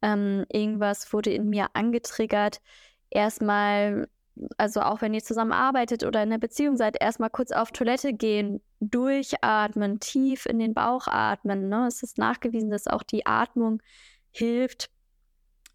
ähm, 0.00 0.46
irgendwas 0.50 1.12
wurde 1.12 1.30
in 1.30 1.50
mir 1.50 1.66
angetriggert, 1.74 2.62
erstmal, 3.10 4.08
also 4.56 4.80
auch 4.80 5.02
wenn 5.02 5.12
ihr 5.12 5.22
zusammen 5.22 5.52
arbeitet 5.52 6.04
oder 6.04 6.22
in 6.22 6.30
einer 6.30 6.38
Beziehung 6.38 6.78
seid, 6.78 6.96
erstmal 6.98 7.28
kurz 7.28 7.52
auf 7.52 7.70
Toilette 7.70 8.14
gehen, 8.14 8.62
durchatmen, 8.80 10.00
tief 10.00 10.46
in 10.46 10.58
den 10.58 10.72
Bauch 10.72 11.06
atmen. 11.06 11.68
Ne? 11.68 11.86
Es 11.86 12.02
ist 12.02 12.16
nachgewiesen, 12.16 12.70
dass 12.70 12.86
auch 12.86 13.02
die 13.02 13.26
Atmung 13.26 13.82
hilft, 14.30 14.88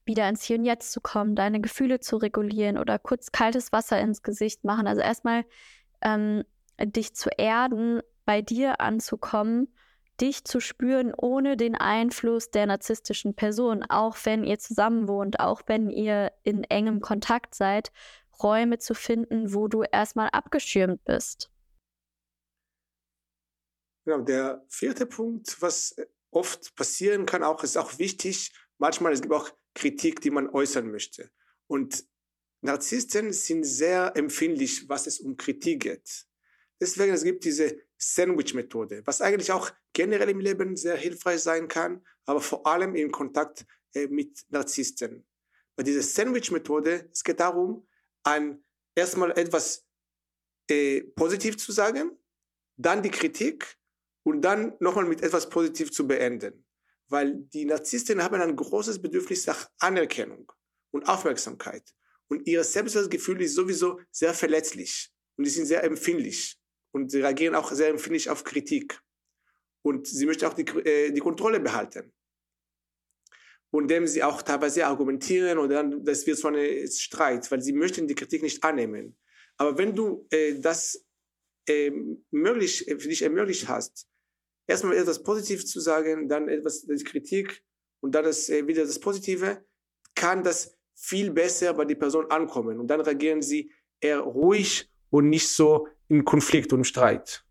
wieder 0.06 0.28
ins 0.28 0.42
Hier 0.42 0.58
und 0.58 0.66
Jetzt 0.66 0.92
zu 0.92 1.02
kommen, 1.02 1.36
deine 1.36 1.62
Gefühle 1.62 2.00
zu 2.00 2.18
regulieren 2.18 2.80
oder 2.80 2.98
kurz 2.98 3.32
kaltes 3.32 3.72
Wasser 3.72 4.00
ins 4.00 4.24
Gesicht 4.24 4.64
machen. 4.64 4.88
Also 4.88 5.02
erstmal 5.02 5.46
ähm, 6.02 6.44
dich 6.80 7.14
zu 7.14 7.30
erden, 7.38 8.02
bei 8.28 8.42
dir 8.42 8.82
anzukommen, 8.82 9.74
dich 10.20 10.44
zu 10.44 10.60
spüren 10.60 11.14
ohne 11.16 11.56
den 11.56 11.76
Einfluss 11.76 12.52
der 12.52 12.66
narzisstischen 12.66 13.36
Person, 13.36 13.84
auch 13.84 14.18
wenn 14.24 14.44
ihr 14.44 14.60
zusammen 14.60 15.08
wohnt, 15.08 15.40
auch 15.40 15.62
wenn 15.68 15.90
ihr 15.90 16.34
in 16.44 16.66
engem 16.66 17.00
Kontakt 17.00 17.56
seid, 17.56 17.92
Räume 18.44 18.80
zu 18.80 18.94
finden, 18.94 19.54
wo 19.54 19.70
du 19.70 19.84
erstmal 19.84 20.30
abgeschirmt 20.30 21.04
bist. 21.06 21.50
Genau, 24.06 24.22
der 24.22 24.66
vierte 24.68 25.06
Punkt, 25.06 25.62
was 25.62 25.96
oft 26.30 26.76
passieren 26.76 27.26
kann, 27.26 27.44
auch 27.44 27.64
ist 27.64 27.78
auch 27.78 27.98
wichtig. 27.98 28.52
Manchmal 28.78 29.14
es 29.14 29.22
gibt 29.22 29.34
auch 29.34 29.50
Kritik, 29.74 30.20
die 30.20 30.32
man 30.32 30.50
äußern 30.50 30.92
möchte. 30.92 31.32
Und 31.68 32.06
Narzissten 32.62 33.32
sind 33.32 33.64
sehr 33.64 34.12
empfindlich, 34.16 34.90
was 34.90 35.08
es 35.08 35.20
um 35.20 35.38
Kritik 35.38 35.84
geht. 35.84 36.26
Deswegen 36.82 37.14
es 37.14 37.24
gibt 37.24 37.46
diese 37.46 37.87
Sandwich-Methode, 37.98 39.02
was 39.06 39.22
eigentlich 39.22 39.52
auch 39.52 39.72
generell 39.94 40.30
im 40.30 40.40
Leben 40.40 40.76
sehr 40.76 40.96
hilfreich 40.96 41.42
sein 41.42 41.68
kann, 41.68 42.06
aber 42.26 42.42
vor 42.42 42.66
allem 42.68 42.96
im 42.96 43.12
Kontakt 43.12 43.66
äh, 43.94 44.08
mit 44.08 44.46
Narzissten. 44.50 45.26
Bei 45.76 45.84
dieser 45.84 46.02
Sandwich-Methode, 46.02 47.10
es 47.12 47.24
geht 47.24 47.40
darum, 47.40 47.88
ein, 48.24 48.64
erstmal 48.96 49.32
etwas 49.38 49.86
äh, 50.70 51.02
positiv 51.16 51.58
zu 51.58 51.72
sagen, 51.72 52.12
dann 52.76 53.02
die 53.02 53.12
Kritik 53.12 53.78
und 54.24 54.42
dann 54.42 54.74
nochmal 54.80 55.06
mit 55.06 55.22
etwas 55.22 55.50
positiv 55.50 55.92
zu 55.92 56.08
beenden. 56.08 56.66
Weil 57.10 57.36
die 57.54 57.66
Narzissten 57.66 58.22
haben 58.22 58.42
ein 58.42 58.56
großes 58.56 59.02
Bedürfnis 59.02 59.48
nach 59.48 59.70
Anerkennung 59.80 60.52
und 60.92 61.08
Aufmerksamkeit. 61.08 61.84
Und 62.28 62.46
ihr 62.46 62.64
Selbstwertgefühl 62.64 63.42
ist 63.42 63.56
sowieso 63.56 64.02
sehr 64.12 64.34
verletzlich 64.34 65.10
und 65.38 65.46
die 65.46 65.50
sind 65.50 65.66
sehr 65.66 65.84
empfindlich 65.84 66.60
und 66.98 67.12
sie 67.12 67.22
reagieren 67.22 67.56
auch 67.56 67.72
sehr 67.72 67.90
empfindlich 67.90 68.30
auf 68.30 68.44
Kritik. 68.44 69.00
Und 69.84 70.08
sie 70.08 70.26
möchten 70.26 70.46
auch 70.46 70.54
die, 70.54 70.66
äh, 70.80 71.12
die 71.12 71.20
Kontrolle 71.20 71.60
behalten. 71.60 72.12
Und 73.70 73.84
indem 73.84 74.08
sie 74.08 74.24
auch 74.24 74.42
teilweise 74.42 74.86
argumentieren 74.88 75.60
und 75.60 75.70
dann, 75.70 76.04
das 76.04 76.26
wird 76.26 76.38
so 76.38 76.48
ein 76.48 76.90
Streit, 76.90 77.50
weil 77.52 77.62
sie 77.62 77.74
möchten 77.74 78.08
die 78.08 78.16
Kritik 78.16 78.42
nicht 78.42 78.64
annehmen. 78.64 79.16
Aber 79.58 79.78
wenn 79.78 79.96
du 79.96 80.26
äh, 80.32 80.60
das 80.60 81.06
äh, 81.68 81.92
möglich, 82.32 82.86
für 82.88 83.10
dich 83.10 83.22
ermöglicht 83.22 83.68
hast, 83.68 84.08
erstmal 84.66 84.98
etwas 84.98 85.22
Positives 85.22 85.68
zu 85.68 85.80
sagen, 85.80 86.28
dann 86.28 86.48
etwas 86.50 86.82
die 86.82 87.04
Kritik 87.04 87.64
und 88.00 88.16
dann 88.16 88.26
das, 88.26 88.50
äh, 88.50 88.66
wieder 88.68 88.86
das 88.86 89.00
Positive, 89.00 89.64
kann 90.16 90.44
das 90.44 90.76
viel 90.96 91.30
besser 91.32 91.74
bei 91.74 91.86
der 91.86 91.96
Person 91.96 92.30
ankommen. 92.32 92.80
Und 92.80 92.88
dann 92.88 93.02
reagieren 93.02 93.42
sie 93.42 93.72
eher 94.00 94.22
ruhig 94.22 94.90
und 95.10 95.30
nicht 95.30 95.50
so 95.50 95.88
in 96.10 96.26
Konflikt 96.26 96.74
und 96.74 96.86
Streit. 96.86 97.44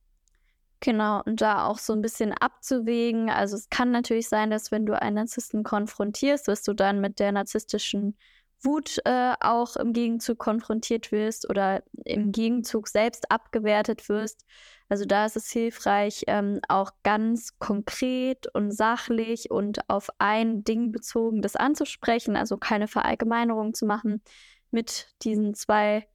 Genau, 0.80 1.22
und 1.25 1.40
da 1.40 1.66
auch 1.66 1.78
so 1.78 1.92
ein 1.94 2.02
bisschen 2.02 2.32
abzuwägen. 2.32 3.30
Also 3.30 3.56
es 3.56 3.70
kann 3.70 3.90
natürlich 3.90 4.28
sein, 4.28 4.50
dass 4.50 4.70
wenn 4.70 4.86
du 4.86 5.00
einen 5.00 5.16
Narzissten 5.16 5.62
konfrontierst, 5.62 6.48
dass 6.48 6.62
du 6.62 6.75
dann 6.75 7.00
mit 7.00 7.18
der 7.18 7.32
narzisstischen 7.32 8.16
Wut 8.62 8.98
äh, 9.04 9.34
auch 9.40 9.76
im 9.76 9.92
Gegenzug 9.92 10.38
konfrontiert 10.38 11.12
wirst 11.12 11.48
oder 11.48 11.82
im 12.04 12.32
Gegenzug 12.32 12.88
selbst 12.88 13.30
abgewertet 13.30 14.08
wirst. 14.08 14.44
Also 14.88 15.04
da 15.04 15.26
ist 15.26 15.36
es 15.36 15.50
hilfreich, 15.50 16.25
ähm, 16.26 16.60
auch 16.68 16.92
ganz 17.02 17.58
konkret 17.58 18.46
und 18.54 18.70
sachlich 18.70 19.50
und 19.50 19.88
auf 19.88 20.10
ein 20.18 20.62
Ding 20.64 20.92
bezogen 20.92 21.42
das 21.42 21.56
anzusprechen, 21.56 22.36
also 22.36 22.56
keine 22.56 22.88
Verallgemeinerung 22.88 23.75
zu 23.75 23.86
machen 23.86 24.22
mit 24.70 25.08
diesen 25.22 25.54
zwei 25.54 26.06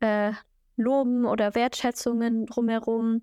äh, 0.00 0.32
Loben 0.76 1.24
oder 1.24 1.54
Wertschätzungen 1.54 2.46
drumherum 2.46 3.22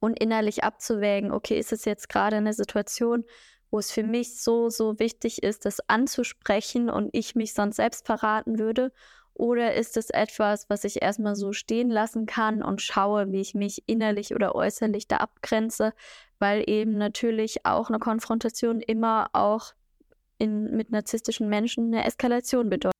und 0.00 0.18
innerlich 0.18 0.64
abzuwägen, 0.64 1.32
okay, 1.32 1.58
ist 1.58 1.72
es 1.72 1.84
jetzt 1.84 2.08
gerade 2.08 2.36
eine 2.36 2.52
Situation, 2.52 3.24
wo 3.70 3.78
es 3.78 3.90
für 3.90 4.02
mich 4.02 4.40
so, 4.40 4.70
so 4.70 4.98
wichtig 4.98 5.42
ist, 5.42 5.64
das 5.64 5.80
anzusprechen 5.88 6.88
und 6.88 7.10
ich 7.12 7.34
mich 7.34 7.54
sonst 7.54 7.76
selbst 7.76 8.06
verraten 8.06 8.58
würde? 8.58 8.92
Oder 9.34 9.74
ist 9.74 9.96
es 9.96 10.10
etwas, 10.10 10.68
was 10.68 10.84
ich 10.84 11.00
erstmal 11.00 11.36
so 11.36 11.52
stehen 11.52 11.90
lassen 11.90 12.26
kann 12.26 12.62
und 12.62 12.82
schaue, 12.82 13.30
wie 13.30 13.40
ich 13.40 13.54
mich 13.54 13.84
innerlich 13.86 14.34
oder 14.34 14.54
äußerlich 14.54 15.06
da 15.06 15.18
abgrenze, 15.18 15.92
weil 16.40 16.68
eben 16.68 16.98
natürlich 16.98 17.64
auch 17.64 17.88
eine 17.88 18.00
Konfrontation 18.00 18.80
immer 18.80 19.30
auch 19.34 19.74
in, 20.38 20.76
mit 20.76 20.90
narzisstischen 20.90 21.48
Menschen 21.48 21.94
eine 21.94 22.04
Eskalation 22.04 22.68
bedeutet. 22.68 22.92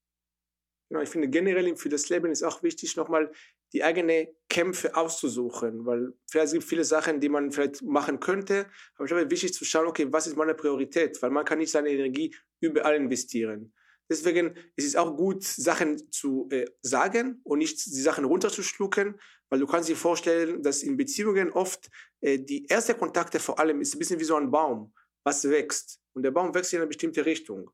Genau, 0.90 1.02
ich 1.02 1.08
finde 1.08 1.28
generell 1.28 1.76
für 1.76 1.88
das 1.88 2.08
Leben 2.08 2.30
ist 2.30 2.42
auch 2.42 2.62
wichtig, 2.62 2.96
nochmal 2.96 3.30
die 3.72 3.84
eigenen 3.84 4.28
Kämpfe 4.48 4.96
auszusuchen, 4.96 5.84
weil 5.84 6.14
vielleicht 6.30 6.52
gibt 6.52 6.64
es 6.64 6.68
viele 6.68 6.84
Sachen, 6.84 7.20
die 7.20 7.28
man 7.28 7.52
vielleicht 7.52 7.82
machen 7.82 8.18
könnte, 8.18 8.66
aber 8.96 9.04
ich 9.04 9.10
glaube, 9.10 9.30
wichtig 9.30 9.52
zu 9.52 9.64
schauen, 9.64 9.86
okay, 9.86 10.06
was 10.10 10.26
ist 10.26 10.36
meine 10.36 10.54
Priorität, 10.54 11.20
weil 11.22 11.30
man 11.30 11.44
kann 11.44 11.58
nicht 11.58 11.70
seine 11.70 11.90
Energie 11.90 12.34
überall 12.60 12.96
investieren. 12.96 13.72
Deswegen 14.10 14.54
ist 14.74 14.86
es 14.86 14.96
auch 14.96 15.16
gut, 15.16 15.44
Sachen 15.44 16.10
zu 16.10 16.48
äh, 16.50 16.64
sagen 16.80 17.40
und 17.44 17.58
nicht 17.58 17.84
die 17.84 18.00
Sachen 18.00 18.24
runterzuschlucken, 18.24 19.20
weil 19.50 19.60
du 19.60 19.66
kannst 19.66 19.88
dir 19.88 19.96
vorstellen, 19.96 20.62
dass 20.62 20.82
in 20.82 20.96
Beziehungen 20.96 21.50
oft 21.52 21.90
äh, 22.20 22.38
die 22.38 22.68
ersten 22.70 22.96
Kontakte 22.96 23.38
vor 23.38 23.58
allem 23.58 23.82
ist 23.82 23.94
ein 23.94 23.98
bisschen 23.98 24.18
wie 24.18 24.24
so 24.24 24.36
ein 24.36 24.50
Baum, 24.50 24.94
was 25.24 25.48
wächst. 25.48 26.00
Und 26.14 26.22
der 26.22 26.30
Baum 26.30 26.54
wächst 26.54 26.72
in 26.72 26.78
eine 26.78 26.86
bestimmte 26.86 27.26
Richtung. 27.26 27.70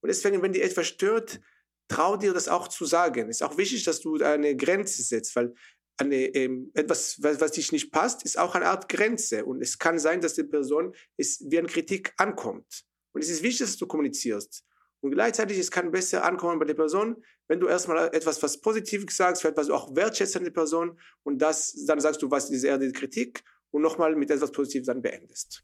Und 0.00 0.08
deswegen, 0.08 0.42
wenn 0.42 0.52
dir 0.52 0.64
etwas 0.64 0.88
stört, 0.88 1.40
trau 1.88 2.16
dir 2.16 2.32
das 2.32 2.48
auch 2.48 2.68
zu 2.68 2.84
sagen. 2.84 3.28
Es 3.28 3.40
ist 3.40 3.42
auch 3.42 3.56
wichtig, 3.56 3.84
dass 3.84 4.00
du 4.00 4.16
eine 4.16 4.56
Grenze 4.56 5.02
setzt, 5.02 5.34
weil 5.36 5.54
eine, 5.98 6.26
ähm, 6.34 6.70
etwas, 6.74 7.16
was, 7.22 7.40
was 7.40 7.52
dich 7.52 7.72
nicht 7.72 7.90
passt, 7.90 8.24
ist 8.24 8.38
auch 8.38 8.54
eine 8.54 8.66
Art 8.66 8.88
Grenze. 8.88 9.44
Und 9.44 9.62
es 9.62 9.78
kann 9.78 9.98
sein, 9.98 10.20
dass 10.20 10.34
die 10.34 10.44
Person 10.44 10.94
es 11.16 11.42
wie 11.48 11.58
eine 11.58 11.68
Kritik 11.68 12.12
ankommt. 12.16 12.84
Und 13.12 13.22
es 13.22 13.30
ist 13.30 13.42
wichtig, 13.42 13.66
dass 13.66 13.76
du 13.76 13.86
kommunizierst. 13.86 14.62
Und 15.00 15.12
gleichzeitig, 15.12 15.58
es 15.58 15.70
kann 15.70 15.90
besser 15.90 16.24
ankommen 16.24 16.58
bei 16.58 16.64
der 16.64 16.74
Person, 16.74 17.22
wenn 17.48 17.60
du 17.60 17.68
erstmal 17.68 18.08
etwas, 18.14 18.42
was 18.42 18.60
Positives 18.60 19.16
sagst, 19.16 19.42
vielleicht 19.42 19.56
was 19.56 19.70
auch 19.70 19.92
der 19.94 20.50
Person 20.50 20.98
und 21.22 21.38
das, 21.38 21.84
dann 21.86 22.00
sagst 22.00 22.22
du, 22.22 22.30
was 22.30 22.50
ist 22.50 22.64
eher 22.64 22.78
die 22.78 22.92
Kritik 22.92 23.42
und 23.70 23.82
nochmal 23.82 24.16
mit 24.16 24.30
etwas 24.30 24.50
Positivem 24.50 24.84
dann 24.84 25.02
beendest. 25.02 25.62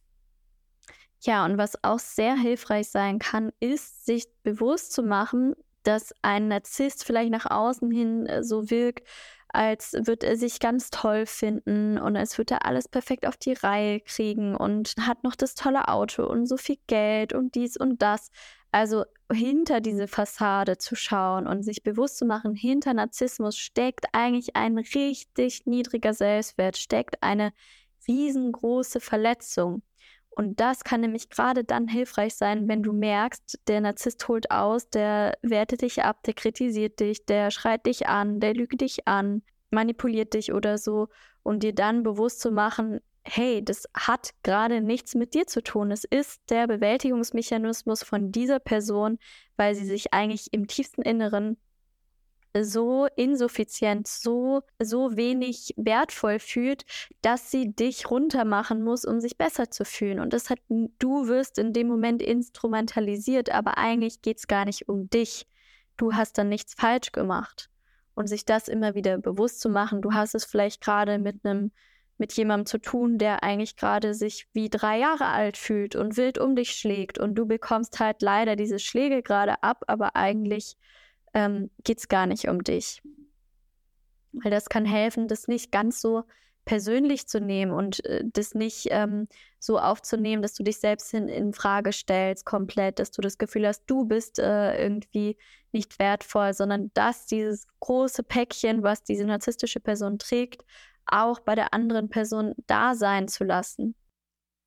Ja, 1.21 1.45
und 1.45 1.57
was 1.57 1.83
auch 1.83 1.99
sehr 1.99 2.37
hilfreich 2.37 2.89
sein 2.89 3.19
kann, 3.19 3.53
ist, 3.61 4.07
sich 4.07 4.27
bewusst 4.43 4.93
zu 4.93 5.03
machen, 5.03 5.55
dass 5.83 6.15
ein 6.23 6.49
Narzisst 6.49 7.05
vielleicht 7.05 7.31
nach 7.31 7.51
außen 7.51 7.91
hin 7.91 8.27
äh, 8.27 8.43
so 8.43 8.71
wirkt, 8.71 9.07
als 9.49 9.93
würde 9.93 10.27
er 10.27 10.37
sich 10.37 10.61
ganz 10.61 10.91
toll 10.91 11.27
finden 11.27 11.99
und 11.99 12.17
als 12.17 12.39
würde 12.39 12.55
er 12.55 12.67
alles 12.67 12.89
perfekt 12.89 13.27
auf 13.27 13.37
die 13.37 13.53
Reihe 13.53 14.01
kriegen 14.01 14.57
und 14.57 14.95
hat 15.01 15.25
noch 15.25 15.35
das 15.37 15.55
tolle 15.55 15.89
Auto 15.89 16.25
und 16.25 16.47
so 16.47 16.57
viel 16.57 16.79
Geld 16.87 17.35
und 17.35 17.55
dies 17.55 17.77
und 17.77 18.01
das. 18.01 18.31
Also 18.71 19.05
hinter 19.31 19.81
diese 19.83 20.09
Fassade 20.09 20.79
zu 20.79 20.97
schauen 20.97 21.47
und 21.47 21.63
sich 21.63 21.83
bewusst 21.83 22.17
zu 22.17 22.25
machen, 22.25 22.55
hinter 22.55 22.95
Narzissmus 22.95 23.59
steckt 23.59 24.07
eigentlich 24.13 24.57
ein 24.57 24.79
richtig 24.79 25.67
niedriger 25.67 26.15
Selbstwert, 26.15 26.79
steckt 26.79 27.23
eine 27.23 27.53
riesengroße 28.09 29.01
Verletzung. 29.01 29.83
Und 30.35 30.61
das 30.61 30.85
kann 30.85 31.03
nämlich 31.03 31.29
gerade 31.29 31.63
dann 31.63 31.89
hilfreich 31.89 32.35
sein, 32.35 32.67
wenn 32.69 32.83
du 32.83 32.93
merkst, 32.93 33.61
der 33.69 33.81
Narzisst 33.81 34.27
holt 34.29 34.51
aus, 34.51 34.89
der 34.89 35.37
wertet 35.43 35.83
dich 35.83 36.03
ab, 36.03 36.23
der 36.25 36.35
kritisiert 36.35 37.01
dich, 37.01 37.27
der 37.27 37.51
schreit 37.51 37.85
dich 37.87 38.09
an, 38.09 38.41
der 38.41 38.55
lügt 38.55 38.81
dich 38.81 39.07
an, 39.07 39.43
manipuliert 39.71 40.35
dich 40.35 40.53
oder 40.53 40.79
so. 40.79 41.09
Und 41.43 41.63
dir 41.63 41.75
dann 41.75 42.03
bewusst 42.03 42.41
zu 42.41 42.51
machen, 42.51 43.01
hey, 43.25 43.65
das 43.65 43.89
hat 43.95 44.31
gerade 44.43 44.81
nichts 44.81 45.15
mit 45.15 45.35
dir 45.35 45.47
zu 45.47 45.63
tun. 45.63 45.91
Es 45.91 46.05
ist 46.05 46.41
der 46.51 46.67
Bewältigungsmechanismus 46.67 48.03
von 48.03 48.33
dieser 48.33 48.59
Person, 48.59 49.19
weil 49.57 49.75
sie 49.75 49.85
sich 49.85 50.13
eigentlich 50.13 50.53
im 50.53 50.67
tiefsten 50.67 51.03
Inneren 51.03 51.57
so 52.61 53.07
insuffizient, 53.17 54.07
so, 54.07 54.63
so 54.79 55.17
wenig 55.17 55.75
wertvoll 55.77 56.39
fühlt, 56.39 56.85
dass 57.23 57.51
sie 57.51 57.75
dich 57.75 58.11
runtermachen 58.11 58.83
muss, 58.83 59.05
um 59.05 59.21
sich 59.21 59.39
besser 59.39 59.71
zu 59.71 59.85
fühlen. 59.85 60.21
Und 60.21 60.33
das 60.33 60.51
hat, 60.51 60.59
du 60.69 61.29
wirst 61.29 61.59
in 61.59 61.73
dem 61.73 61.89
Moment 61.89 62.23
instrumentalisiert, 62.23 63.51
aber 63.51 63.79
eigentlich 63.79 64.23
geht 64.23 64.39
es 64.39 64.47
gar 64.47 64.65
nicht 64.65 64.89
um 64.89 65.09
dich. 65.09 65.47
Du 65.97 66.15
hast 66.15 66.37
dann 66.39 66.49
nichts 66.49 66.75
falsch 66.75 67.13
gemacht. 67.13 67.71
Und 68.15 68.27
sich 68.27 68.45
das 68.45 68.69
immer 68.69 68.95
wieder 68.95 69.17
bewusst 69.17 69.61
zu 69.61 69.71
machen, 69.71 70.03
du 70.03 70.13
hast 70.13 70.35
es 70.35 70.45
vielleicht 70.45 70.83
gerade 70.83 71.19
mit 71.19 71.45
einem 71.45 71.73
mit 72.19 72.35
jemandem 72.35 72.67
zu 72.67 72.79
tun, 72.79 73.19
der 73.19 73.43
eigentlich 73.43 73.75
gerade 73.77 74.15
sich 74.15 74.47
wie 74.53 74.69
drei 74.69 74.99
Jahre 74.99 75.27
alt 75.27 75.57
fühlt 75.57 75.97
und 75.97 76.17
wild 76.17 76.39
um 76.39 76.55
dich 76.55 76.73
schlägt 76.73 77.19
und 77.19 77.35
du 77.35 77.47
bekommst 77.47 77.99
halt 77.99 78.23
leider 78.23 78.55
diese 78.55 78.79
Schläge 78.79 79.23
gerade 79.23 79.63
ab, 79.63 79.83
aber 79.89 80.15
eigentlich 80.15 80.77
ähm, 81.35 81.71
geht 81.85 81.99
es 81.99 82.09
gar 82.09 82.27
nicht 82.27 82.49
um 82.49 82.63
dich. 82.63 83.03
Weil 84.33 84.51
das 84.51 84.69
kann 84.69 84.85
helfen, 84.85 85.29
das 85.29 85.49
nicht 85.49 85.73
ganz 85.73 86.01
so 86.01 86.25
persönlich 86.65 87.27
zu 87.27 87.41
nehmen 87.41 87.73
und 87.73 88.05
äh, 88.07 88.23
das 88.25 88.55
nicht 88.55 88.87
ähm, 88.91 89.29
so 89.59 89.79
aufzunehmen, 89.79 90.43
dass 90.43 90.55
du 90.55 90.63
dich 90.63 90.79
selbst 90.79 91.11
hin 91.11 91.29
in 91.29 91.53
Frage 91.53 91.93
stellst 91.93 92.47
komplett, 92.47 92.99
dass 92.99 93.11
du 93.11 93.21
das 93.21 93.39
Gefühl 93.39 93.67
hast, 93.67 93.85
du 93.87 94.05
bist 94.05 94.39
äh, 94.39 94.81
irgendwie 94.81 95.37
nicht 95.73 95.99
wertvoll, 95.99 96.55
sondern 96.55 96.91
dass 96.95 97.27
dieses 97.27 97.67
große 97.81 98.23
Päckchen, 98.23 98.83
was 98.83 99.03
diese 99.03 99.25
narzisstische 99.25 99.81
Person 99.81 100.19
trägt, 100.19 100.65
auch 101.07 101.41
bei 101.41 101.55
der 101.55 101.75
anderen 101.75 102.09
Person 102.09 102.55
da 102.67 102.95
sein 102.95 103.27
zu 103.27 103.45
lassen. 103.45 103.95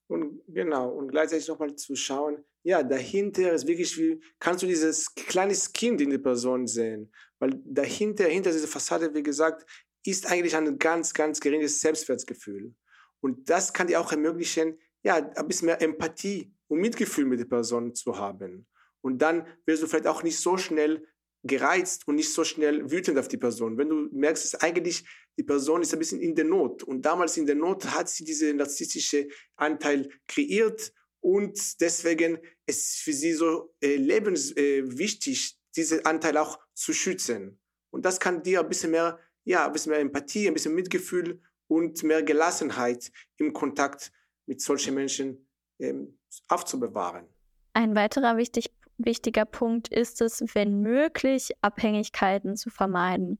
Und 0.07 0.41
genau, 0.47 0.89
und 0.89 1.07
gleichzeitig 1.07 1.47
nochmal 1.47 1.75
zu 1.75 1.95
schauen, 1.95 2.43
ja, 2.65 2.81
dahinter 2.81 3.53
ist 3.53 3.67
wirklich 3.67 3.95
wie, 3.99 4.19
kannst 4.39 4.63
du 4.63 4.67
dieses 4.67 5.13
kleines 5.13 5.71
Kind 5.71 6.01
in 6.01 6.09
der 6.09 6.17
Person 6.17 6.65
sehen? 6.65 7.11
Weil 7.37 7.61
dahinter, 7.63 8.25
hinter 8.25 8.51
dieser 8.51 8.67
Fassade, 8.67 9.13
wie 9.13 9.21
gesagt, 9.21 9.69
ist 10.03 10.25
eigentlich 10.25 10.55
ein 10.55 10.79
ganz, 10.79 11.13
ganz 11.13 11.39
geringes 11.39 11.79
Selbstwertgefühl. 11.79 12.73
Und 13.19 13.51
das 13.51 13.71
kann 13.71 13.85
dir 13.85 14.01
auch 14.01 14.11
ermöglichen, 14.11 14.79
ja, 15.03 15.15
ein 15.17 15.47
bisschen 15.47 15.67
mehr 15.67 15.79
Empathie 15.79 16.51
und 16.67 16.79
Mitgefühl 16.79 17.25
mit 17.25 17.39
der 17.39 17.45
Person 17.45 17.93
zu 17.93 18.17
haben. 18.17 18.65
Und 19.01 19.19
dann 19.19 19.45
wirst 19.67 19.83
du 19.83 19.87
vielleicht 19.87 20.07
auch 20.07 20.23
nicht 20.23 20.39
so 20.39 20.57
schnell 20.57 21.07
gereizt 21.43 22.07
und 22.07 22.15
nicht 22.15 22.33
so 22.33 22.43
schnell 22.43 22.89
wütend 22.89 23.19
auf 23.19 23.27
die 23.27 23.37
Person. 23.37 23.77
Wenn 23.77 23.89
du 23.89 24.09
merkst, 24.11 24.43
dass 24.43 24.61
eigentlich 24.61 25.05
die 25.37 25.43
Person 25.43 25.83
ist 25.83 25.93
ein 25.93 25.99
bisschen 25.99 26.19
in 26.19 26.33
der 26.33 26.45
Not 26.45 26.81
und 26.81 27.03
damals 27.03 27.37
in 27.37 27.45
der 27.45 27.53
Not 27.53 27.85
hat 27.85 28.09
sie 28.09 28.23
diesen 28.23 28.57
narzisstische 28.57 29.27
Anteil 29.55 30.09
kreiert 30.27 30.91
und 31.25 31.81
deswegen 31.81 32.37
ist 32.67 32.93
es 32.93 32.95
für 32.97 33.11
sie 33.11 33.33
so 33.33 33.73
äh, 33.81 33.95
lebenswichtig, 33.95 35.53
äh, 35.53 35.71
diesen 35.75 36.05
Anteil 36.05 36.37
auch 36.37 36.59
zu 36.75 36.93
schützen. 36.93 37.59
Und 37.89 38.05
das 38.05 38.19
kann 38.19 38.43
dir 38.43 38.59
ein 38.59 38.69
bisschen 38.69 38.91
mehr, 38.91 39.17
ja, 39.43 39.65
ein 39.65 39.71
bisschen 39.73 39.89
mehr 39.89 40.01
Empathie, 40.01 40.47
ein 40.47 40.53
bisschen 40.53 40.75
Mitgefühl 40.75 41.41
und 41.65 42.03
mehr 42.03 42.21
Gelassenheit 42.21 43.11
im 43.37 43.53
Kontakt 43.53 44.11
mit 44.45 44.61
solchen 44.61 44.93
Menschen 44.93 45.49
ähm, 45.79 46.19
aufzubewahren. 46.47 47.25
Ein 47.73 47.95
weiterer 47.95 48.37
wichtig 48.37 48.69
wichtiger 48.99 49.45
Punkt 49.45 49.87
ist 49.87 50.21
es, 50.21 50.43
wenn 50.53 50.79
möglich, 50.81 51.53
Abhängigkeiten 51.61 52.55
zu 52.55 52.69
vermeiden. 52.69 53.39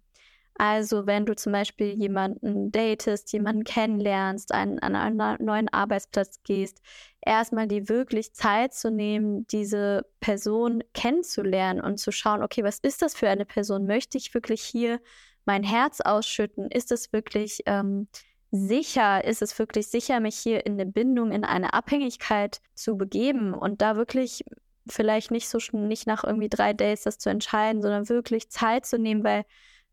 Also 0.58 1.06
wenn 1.06 1.26
du 1.26 1.36
zum 1.36 1.52
Beispiel 1.52 1.88
jemanden 1.88 2.72
datest, 2.72 3.34
jemanden 3.34 3.66
kennenlernst, 3.66 4.54
einen, 4.54 4.80
an 4.80 4.96
einen 4.96 5.46
neuen 5.46 5.68
Arbeitsplatz 5.68 6.42
gehst, 6.44 6.82
erstmal 7.22 7.68
dir 7.68 7.90
wirklich 7.90 8.34
Zeit 8.34 8.74
zu 8.74 8.90
nehmen, 8.90 9.46
diese 9.48 10.06
Person 10.22 10.82
kennenzulernen 10.94 11.82
und 11.82 11.98
zu 11.98 12.12
schauen, 12.12 12.42
okay, 12.42 12.64
was 12.64 12.80
ist 12.80 13.02
das 13.02 13.16
für 13.16 13.28
eine 13.28 13.46
Person? 13.46 13.86
Möchte 13.86 14.18
ich 14.18 14.34
wirklich 14.34 14.62
hier 14.62 15.02
mein 15.44 15.64
Herz 15.64 16.00
ausschütten? 16.00 16.72
Ist 16.72 16.94
es 16.94 17.12
wirklich 17.12 17.60
ähm, 17.66 18.08
sicher? 18.52 19.26
Ist 19.26 19.42
es 19.42 19.60
wirklich 19.60 19.88
sicher, 19.88 20.22
mich 20.22 20.38
hier 20.38 20.66
in 20.66 20.74
eine 20.74 20.86
Bindung, 20.86 21.34
in 21.34 21.44
eine 21.44 21.74
Abhängigkeit 21.74 22.62
zu 22.76 22.96
begeben 22.98 23.54
und 23.54 23.82
da 23.82 23.98
wirklich 23.98 24.46
vielleicht 24.88 25.32
nicht 25.32 25.50
so 25.50 25.58
nicht 25.74 26.08
nach 26.08 26.24
irgendwie 26.24 26.50
drei 26.50 26.72
Dates 26.72 27.04
das 27.04 27.18
zu 27.18 27.30
entscheiden, 27.30 27.82
sondern 27.82 28.08
wirklich 28.08 28.50
Zeit 28.50 28.86
zu 28.86 28.98
nehmen, 28.98 29.24
weil 29.24 29.44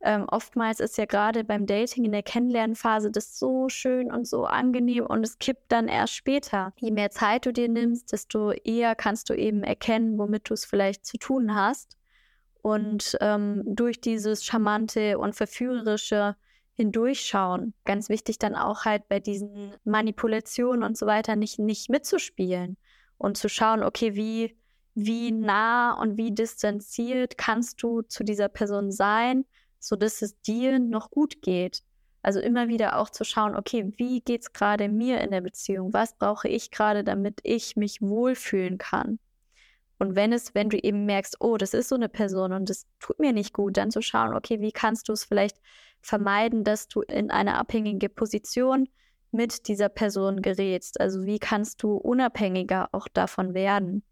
ähm, 0.05 0.27
oftmals 0.29 0.81
ist 0.81 0.99
ja 0.99 1.05
gerade 1.05 1.45
beim 1.45 1.67
Dating 1.67 2.05
in 2.05 2.13
der 2.13 2.25
Kennenlernphase 2.25 3.11
das 3.11 3.39
so 3.39 3.69
schön 3.69 4.11
und 4.11 4.27
so 4.27 4.45
angenehm 4.45 5.07
und 5.07 5.25
es 5.25 5.39
kippt 5.39 5.71
dann 5.71 5.87
erst 5.87 6.15
später. 6.15 6.73
Je 6.77 6.91
mehr 6.91 7.11
Zeit 7.11 7.47
du 7.47 7.53
dir 7.53 7.69
nimmst, 7.69 8.13
desto 8.13 8.51
eher 8.51 8.97
kannst 8.97 9.31
du 9.31 9.35
eben 9.35 9.63
erkennen, 9.63 10.19
womit 10.19 10.51
du 10.51 10.55
es 10.55 10.65
vielleicht 10.65 11.07
zu 11.07 11.19
tun 11.19 11.55
hast. 11.55 11.97
Und 12.63 13.17
ähm, 13.21 13.63
durch 13.65 14.01
dieses 14.01 14.45
charmante 14.45 15.19
und 15.19 15.35
verführerische 15.35 16.37
hindurchschauen, 16.75 17.75
ganz 17.85 18.09
wichtig 18.09 18.39
dann 18.39 18.55
auch 18.57 18.85
halt 18.85 19.09
bei 19.09 19.21
diesen 19.21 19.73
Manipulationen 19.85 20.83
und 20.83 20.97
so 20.97 21.07
weiter 21.07 21.37
nicht, 21.37 21.59
nicht 21.59 21.91
mitzuspielen 21.91 22.77
und 23.19 23.37
zu 23.37 23.49
schauen, 23.49 23.83
okay, 23.83 24.15
wie 24.15 24.57
wie 24.95 25.31
nah 25.31 25.95
und 25.95 26.19
wie 26.19 26.33
distanziert 26.33 27.39
kannst 27.39 27.83
du 27.83 28.03
zu 28.03 28.25
dieser 28.25 28.49
Person 28.49 28.91
sein, 28.91 29.47
sodass 29.83 30.23
es 30.23 30.41
dir 30.41 30.79
noch 30.79 31.11
gut 31.11 31.43
geht. 31.43 31.83
Also 32.23 32.39
immer 32.39 32.69
wieder 32.69 32.99
auch 32.99 33.11
zu 33.11 33.25
schauen, 33.25 33.57
okay, 33.57 33.93
wie 33.97 34.21
geht 34.21 34.43
es 34.43 34.53
gerade 34.53 34.89
mir 34.89 35.21
in 35.21 35.33
der 35.33 35.41
Beziehung? 35.41 35.93
Was 35.93 36.17
brauche 36.17 36.49
ich 36.49 36.71
gerade, 36.71 37.03
damit 37.03 37.41
ich 37.43 37.75
mich 37.75 38.01
wohlfühlen 38.01 38.79
kann? 38.79 39.19
Und 39.99 40.15
wenn 40.15 40.33
es, 40.33 40.55
wenn 40.55 40.71
du 40.71 40.79
eben 40.79 41.05
merkst, 41.05 41.37
oh, 41.41 41.57
das 41.57 41.75
ist 41.75 41.89
so 41.89 41.97
eine 41.97 42.09
Person 42.09 42.53
und 42.53 42.71
das 42.71 42.87
tut 43.01 43.19
mir 43.19 43.33
nicht 43.33 43.53
gut, 43.53 43.77
dann 43.77 43.91
zu 43.91 44.03
schauen, 44.03 44.35
okay, 44.35 44.61
wie 44.61 44.73
kannst 44.73 45.09
du 45.09 45.13
es 45.13 45.25
vielleicht 45.25 45.61
vermeiden, 46.01 46.63
dass 46.63 46.87
du 46.87 47.03
in 47.03 47.31
eine 47.31 47.57
abhängige 47.57 48.09
Position 48.09 48.89
mit 49.33 49.67
dieser 49.67 49.89
Person 49.89 50.43
gerätst? 50.43 51.01
Also 51.01 51.25
wie 51.25 51.41
kannst 51.41 51.83
du 51.83 51.97
unabhängiger 51.97 52.89
auch 52.93 53.09
davon 53.09 53.55
werden? 53.55 54.05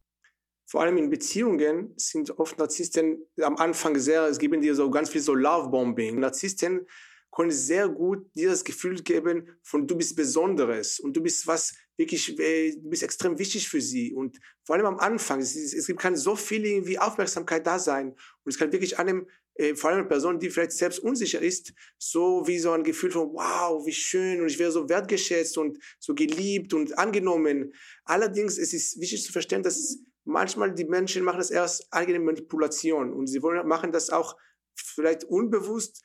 Vor 0.70 0.82
allem 0.82 0.98
in 0.98 1.10
Beziehungen 1.10 1.92
sind 1.96 2.30
oft 2.38 2.56
Narzissten 2.56 3.26
am 3.42 3.56
Anfang 3.56 3.98
sehr, 3.98 4.26
es 4.26 4.38
geben 4.38 4.60
dir 4.60 4.76
so 4.76 4.88
ganz 4.88 5.10
viel 5.10 5.20
so 5.20 5.34
Love-Bombing. 5.34 6.20
Narzissten 6.20 6.86
können 7.32 7.50
sehr 7.50 7.88
gut 7.88 8.32
dir 8.36 8.50
das 8.50 8.62
Gefühl 8.62 9.02
geben 9.02 9.48
von 9.64 9.88
du 9.88 9.96
bist 9.96 10.14
Besonderes 10.14 11.00
und 11.00 11.16
du 11.16 11.22
bist 11.22 11.48
was 11.48 11.74
wirklich, 11.96 12.38
äh, 12.38 12.70
du 12.76 12.88
bist 12.88 13.02
extrem 13.02 13.36
wichtig 13.36 13.68
für 13.68 13.80
sie. 13.80 14.14
Und 14.14 14.38
vor 14.62 14.76
allem 14.76 14.86
am 14.86 15.00
Anfang, 15.00 15.40
es, 15.40 15.56
es 15.56 15.88
gibt 15.88 15.98
kann 15.98 16.14
so 16.14 16.36
viel 16.36 16.64
irgendwie 16.64 17.00
Aufmerksamkeit 17.00 17.66
da 17.66 17.80
sein. 17.80 18.10
Und 18.44 18.52
es 18.52 18.56
kann 18.56 18.70
wirklich 18.70 18.96
einem, 18.96 19.26
äh, 19.54 19.74
vor 19.74 19.90
allem 19.90 20.00
eine 20.00 20.08
Person, 20.08 20.38
die 20.38 20.50
vielleicht 20.50 20.70
selbst 20.70 21.00
unsicher 21.00 21.42
ist, 21.42 21.72
so 21.98 22.46
wie 22.46 22.60
so 22.60 22.70
ein 22.70 22.84
Gefühl 22.84 23.10
von 23.10 23.32
wow, 23.32 23.84
wie 23.84 23.92
schön 23.92 24.40
und 24.40 24.46
ich 24.46 24.60
wäre 24.60 24.70
so 24.70 24.88
wertgeschätzt 24.88 25.58
und 25.58 25.78
so 25.98 26.14
geliebt 26.14 26.74
und 26.74 26.96
angenommen. 26.96 27.74
Allerdings 28.04 28.56
es 28.56 28.72
ist 28.72 29.00
wichtig 29.00 29.24
zu 29.24 29.32
verstehen, 29.32 29.64
dass 29.64 29.98
manchmal 30.24 30.74
die 30.74 30.84
Menschen 30.84 31.24
machen 31.24 31.38
das 31.38 31.50
erst 31.50 31.86
eigene 31.92 32.20
Manipulation 32.20 33.12
und 33.12 33.26
sie 33.26 33.42
wollen, 33.42 33.66
machen 33.66 33.92
das 33.92 34.10
auch 34.10 34.36
vielleicht 34.74 35.24
unbewusst, 35.24 36.02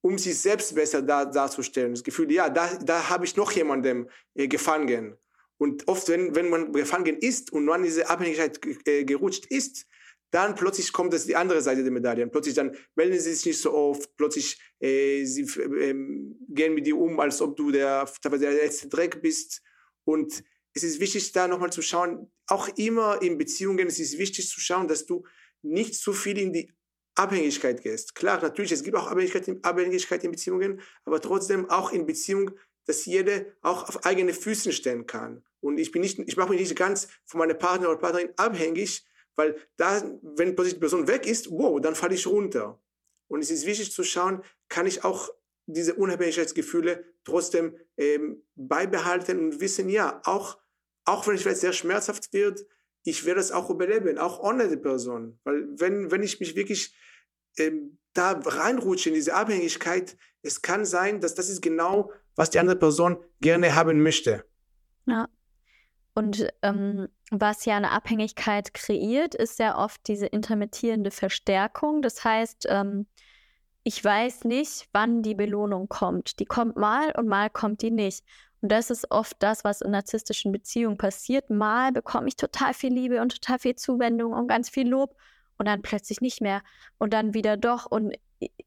um 0.00 0.18
sich 0.18 0.38
selbst 0.38 0.74
besser 0.74 1.02
da, 1.02 1.24
darzustellen. 1.24 1.92
Das 1.92 2.04
Gefühl, 2.04 2.30
ja, 2.32 2.48
da, 2.48 2.74
da 2.76 3.08
habe 3.08 3.24
ich 3.24 3.36
noch 3.36 3.52
jemandem 3.52 4.08
äh, 4.34 4.48
gefangen. 4.48 5.16
Und 5.58 5.88
oft, 5.88 6.08
wenn, 6.08 6.34
wenn 6.34 6.50
man 6.50 6.72
gefangen 6.72 7.16
ist 7.16 7.52
und 7.52 7.64
nur 7.64 7.74
an 7.74 7.82
diese 7.82 8.08
Abhängigkeit 8.08 8.60
äh, 8.86 9.04
gerutscht 9.04 9.46
ist, 9.46 9.86
dann 10.30 10.54
plötzlich 10.54 10.92
kommt 10.92 11.12
das 11.12 11.26
die 11.26 11.36
andere 11.36 11.62
Seite 11.62 11.82
der 11.82 11.90
Medaille. 11.90 12.26
Plötzlich 12.28 12.54
dann 12.54 12.76
melden 12.94 13.18
sie 13.18 13.32
sich 13.32 13.46
nicht 13.46 13.60
so 13.60 13.72
oft, 13.72 14.14
plötzlich 14.16 14.60
äh, 14.78 15.24
sie 15.24 15.42
äh, 15.42 15.94
gehen 16.48 16.74
mit 16.74 16.86
dir 16.86 16.98
um, 16.98 17.18
als 17.18 17.40
ob 17.40 17.56
du 17.56 17.70
der, 17.70 18.08
der 18.22 18.52
letzte 18.52 18.88
Dreck 18.88 19.20
bist. 19.22 19.62
Und 20.04 20.44
es 20.78 20.92
ist 20.92 21.00
wichtig, 21.00 21.32
da 21.32 21.48
nochmal 21.48 21.72
zu 21.72 21.82
schauen, 21.82 22.30
auch 22.46 22.68
immer 22.76 23.20
in 23.22 23.38
Beziehungen, 23.38 23.86
es 23.86 23.98
ist 23.98 24.18
wichtig 24.18 24.48
zu 24.48 24.60
schauen, 24.60 24.88
dass 24.88 25.06
du 25.06 25.24
nicht 25.62 25.94
zu 25.94 26.12
viel 26.12 26.38
in 26.38 26.52
die 26.52 26.72
Abhängigkeit 27.14 27.82
gehst. 27.82 28.14
Klar, 28.14 28.40
natürlich, 28.40 28.72
es 28.72 28.82
gibt 28.82 28.96
auch 28.96 29.08
Abhängigkeit, 29.08 29.64
Abhängigkeit 29.64 30.22
in 30.24 30.30
Beziehungen, 30.30 30.80
aber 31.04 31.20
trotzdem 31.20 31.68
auch 31.68 31.92
in 31.92 32.06
Beziehung, 32.06 32.52
dass 32.86 33.04
jeder 33.06 33.44
auch 33.60 33.88
auf 33.88 34.06
eigene 34.06 34.32
Füßen 34.32 34.72
stehen 34.72 35.06
kann. 35.06 35.44
Und 35.60 35.78
ich 35.78 35.90
bin 35.90 36.02
nicht, 36.02 36.18
ich 36.18 36.36
mache 36.36 36.50
mich 36.50 36.60
nicht 36.60 36.76
ganz 36.76 37.08
von 37.24 37.38
meiner 37.38 37.54
Partner 37.54 37.90
oder 37.90 37.98
Partnerin 37.98 38.32
abhängig, 38.36 39.04
weil 39.34 39.56
da, 39.76 40.02
wenn 40.22 40.56
die 40.56 40.74
Person 40.74 41.06
weg 41.08 41.26
ist, 41.26 41.50
wow, 41.50 41.80
dann 41.80 41.94
falle 41.94 42.14
ich 42.14 42.26
runter. 42.26 42.80
Und 43.28 43.40
es 43.42 43.50
ist 43.50 43.66
wichtig 43.66 43.92
zu 43.92 44.04
schauen, 44.04 44.42
kann 44.68 44.86
ich 44.86 45.04
auch 45.04 45.30
diese 45.66 45.94
Unabhängigkeitsgefühle 45.94 47.04
trotzdem 47.24 47.76
ähm, 47.96 48.42
beibehalten 48.54 49.38
und 49.38 49.60
wissen, 49.60 49.88
ja, 49.90 50.20
auch, 50.24 50.58
auch 51.08 51.26
wenn 51.26 51.34
es 51.34 51.42
vielleicht 51.42 51.60
sehr 51.60 51.72
schmerzhaft 51.72 52.32
wird, 52.32 52.64
ich 53.02 53.24
werde 53.24 53.40
es 53.40 53.52
auch 53.52 53.70
überleben, 53.70 54.18
auch 54.18 54.38
ohne 54.40 54.68
die 54.68 54.76
Person. 54.76 55.38
Weil 55.44 55.66
wenn, 55.78 56.10
wenn 56.10 56.22
ich 56.22 56.40
mich 56.40 56.54
wirklich 56.54 56.94
ähm, 57.58 57.98
da 58.12 58.32
reinrutsche 58.32 59.08
in 59.08 59.14
diese 59.14 59.34
Abhängigkeit, 59.34 60.16
es 60.42 60.62
kann 60.62 60.84
sein, 60.84 61.20
dass 61.20 61.34
das 61.34 61.48
ist 61.48 61.62
genau, 61.62 62.12
was 62.36 62.50
die 62.50 62.58
andere 62.58 62.76
Person 62.76 63.18
gerne 63.40 63.74
haben 63.74 64.02
möchte. 64.02 64.44
Ja. 65.06 65.28
Und 66.14 66.48
ähm, 66.62 67.08
was 67.30 67.64
ja 67.64 67.76
eine 67.76 67.92
Abhängigkeit 67.92 68.74
kreiert, 68.74 69.34
ist 69.34 69.58
ja 69.60 69.78
oft 69.78 70.00
diese 70.08 70.26
intermittierende 70.26 71.10
Verstärkung. 71.10 72.02
Das 72.02 72.24
heißt, 72.24 72.66
ähm, 72.68 73.06
ich 73.84 74.04
weiß 74.04 74.44
nicht, 74.44 74.88
wann 74.92 75.22
die 75.22 75.36
Belohnung 75.36 75.88
kommt. 75.88 76.40
Die 76.40 76.44
kommt 76.44 76.76
mal 76.76 77.12
und 77.16 77.28
mal 77.28 77.48
kommt 77.50 77.82
die 77.82 77.92
nicht. 77.92 78.24
Und 78.60 78.72
das 78.72 78.90
ist 78.90 79.10
oft 79.10 79.36
das, 79.40 79.64
was 79.64 79.80
in 79.80 79.92
narzisstischen 79.92 80.52
Beziehungen 80.52 80.98
passiert. 80.98 81.50
Mal 81.50 81.92
bekomme 81.92 82.28
ich 82.28 82.36
total 82.36 82.74
viel 82.74 82.92
Liebe 82.92 83.20
und 83.20 83.40
total 83.40 83.58
viel 83.58 83.76
Zuwendung 83.76 84.32
und 84.32 84.48
ganz 84.48 84.68
viel 84.68 84.88
Lob 84.88 85.16
und 85.58 85.66
dann 85.66 85.82
plötzlich 85.82 86.20
nicht 86.20 86.40
mehr 86.40 86.62
und 86.98 87.12
dann 87.12 87.34
wieder 87.34 87.56
doch. 87.56 87.86
Und 87.86 88.14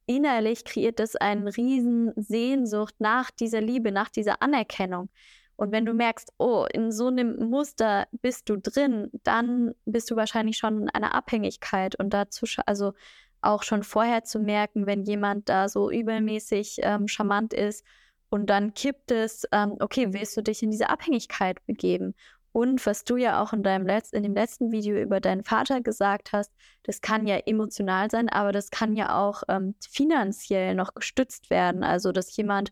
innerlich 0.05 0.63
kreiert 0.63 0.99
das 0.99 1.15
eine 1.15 1.55
riesen 1.55 2.13
Sehnsucht 2.15 2.95
nach 2.99 3.31
dieser 3.31 3.61
Liebe, 3.61 3.91
nach 3.91 4.09
dieser 4.09 4.41
Anerkennung. 4.41 5.09
Und 5.57 5.71
wenn 5.71 5.85
du 5.85 5.93
merkst, 5.93 6.33
oh, 6.37 6.65
in 6.71 6.91
so 6.91 7.07
einem 7.07 7.49
Muster 7.49 8.07
bist 8.21 8.49
du 8.49 8.57
drin, 8.57 9.11
dann 9.23 9.75
bist 9.85 10.09
du 10.09 10.15
wahrscheinlich 10.15 10.57
schon 10.57 10.83
in 10.83 10.89
einer 10.89 11.13
Abhängigkeit 11.13 11.99
und 11.99 12.11
dazu, 12.11 12.45
also 12.65 12.93
auch 13.41 13.63
schon 13.63 13.83
vorher 13.83 14.23
zu 14.23 14.39
merken, 14.39 14.85
wenn 14.85 15.03
jemand 15.03 15.49
da 15.49 15.67
so 15.67 15.91
übermäßig 15.91 16.79
ähm, 16.81 17.07
charmant 17.07 17.53
ist 17.53 17.85
und 18.31 18.49
dann 18.49 18.73
kippt 18.73 19.11
es, 19.11 19.45
ähm, 19.51 19.75
okay, 19.79 20.13
willst 20.13 20.37
du 20.37 20.41
dich 20.41 20.63
in 20.63 20.71
diese 20.71 20.89
Abhängigkeit 20.89 21.63
begeben? 21.65 22.15
Und 22.53 22.85
was 22.85 23.03
du 23.03 23.17
ja 23.17 23.41
auch 23.41 23.53
in 23.53 23.61
deinem 23.61 23.85
Letz 23.85 24.11
in 24.11 24.23
dem 24.23 24.33
letzten 24.33 24.71
Video 24.71 24.97
über 24.97 25.19
deinen 25.19 25.43
Vater 25.43 25.81
gesagt 25.81 26.31
hast, 26.31 26.51
das 26.83 27.01
kann 27.01 27.27
ja 27.27 27.37
emotional 27.45 28.09
sein, 28.09 28.29
aber 28.29 28.53
das 28.53 28.71
kann 28.71 28.95
ja 28.95 29.17
auch 29.17 29.43
ähm, 29.49 29.75
finanziell 29.81 30.75
noch 30.75 30.93
gestützt 30.93 31.49
werden. 31.49 31.83
Also 31.83 32.11
dass 32.13 32.35
jemand 32.35 32.71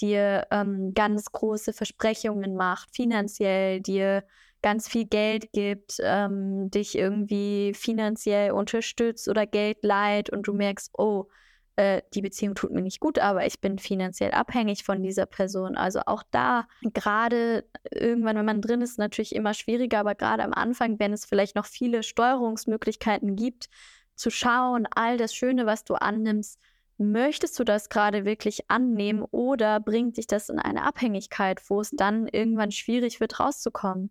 dir 0.00 0.46
ähm, 0.50 0.92
ganz 0.94 1.30
große 1.32 1.72
Versprechungen 1.72 2.56
macht, 2.56 2.94
finanziell 2.94 3.80
dir 3.80 4.24
ganz 4.62 4.88
viel 4.88 5.06
Geld 5.06 5.52
gibt, 5.52 5.98
ähm, 6.00 6.70
dich 6.70 6.96
irgendwie 6.98 7.74
finanziell 7.74 8.50
unterstützt 8.50 9.28
oder 9.28 9.46
Geld 9.46 9.78
leiht 9.82 10.30
und 10.30 10.48
du 10.48 10.52
merkst, 10.52 10.90
oh, 10.98 11.26
äh, 11.76 12.02
die 12.14 12.22
Beziehung 12.22 12.54
tut 12.54 12.72
mir 12.72 12.82
nicht 12.82 13.00
gut, 13.00 13.18
aber 13.18 13.46
ich 13.46 13.60
bin 13.60 13.78
finanziell 13.78 14.32
abhängig 14.32 14.82
von 14.84 15.02
dieser 15.02 15.26
Person. 15.26 15.76
Also 15.76 16.00
auch 16.06 16.22
da, 16.30 16.66
gerade 16.82 17.64
irgendwann, 17.90 18.36
wenn 18.36 18.46
man 18.46 18.62
drin 18.62 18.80
ist, 18.80 18.98
natürlich 18.98 19.34
immer 19.34 19.54
schwieriger, 19.54 20.00
aber 20.00 20.14
gerade 20.14 20.42
am 20.42 20.52
Anfang, 20.52 20.98
wenn 20.98 21.12
es 21.12 21.26
vielleicht 21.26 21.54
noch 21.54 21.66
viele 21.66 22.02
Steuerungsmöglichkeiten 22.02 23.36
gibt, 23.36 23.68
zu 24.14 24.30
schauen, 24.30 24.88
all 24.94 25.18
das 25.18 25.34
Schöne, 25.34 25.66
was 25.66 25.84
du 25.84 25.94
annimmst, 25.94 26.58
möchtest 26.98 27.58
du 27.58 27.64
das 27.64 27.90
gerade 27.90 28.24
wirklich 28.24 28.70
annehmen 28.70 29.22
oder 29.30 29.78
bringt 29.80 30.16
dich 30.16 30.26
das 30.26 30.48
in 30.48 30.58
eine 30.58 30.82
Abhängigkeit, 30.82 31.60
wo 31.68 31.80
es 31.80 31.90
dann 31.90 32.26
irgendwann 32.26 32.72
schwierig 32.72 33.20
wird, 33.20 33.38
rauszukommen? 33.38 34.10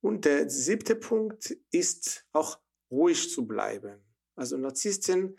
Und 0.00 0.26
der 0.26 0.48
siebte 0.48 0.94
Punkt 0.94 1.56
ist 1.72 2.26
auch 2.32 2.60
ruhig 2.90 3.30
zu 3.30 3.46
bleiben. 3.46 4.00
Also 4.36 4.56
Narzissten 4.56 5.38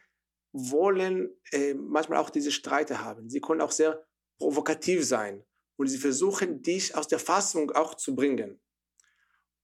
wollen 0.53 1.29
äh, 1.51 1.73
manchmal 1.73 2.19
auch 2.19 2.29
diese 2.29 2.51
Streite 2.51 3.03
haben. 3.03 3.29
Sie 3.29 3.41
können 3.41 3.61
auch 3.61 3.71
sehr 3.71 4.05
provokativ 4.37 5.05
sein 5.05 5.43
und 5.77 5.87
sie 5.87 5.97
versuchen, 5.97 6.61
dich 6.61 6.95
aus 6.95 7.07
der 7.07 7.19
Fassung 7.19 7.71
auch 7.71 7.95
zu 7.95 8.15
bringen. 8.15 8.59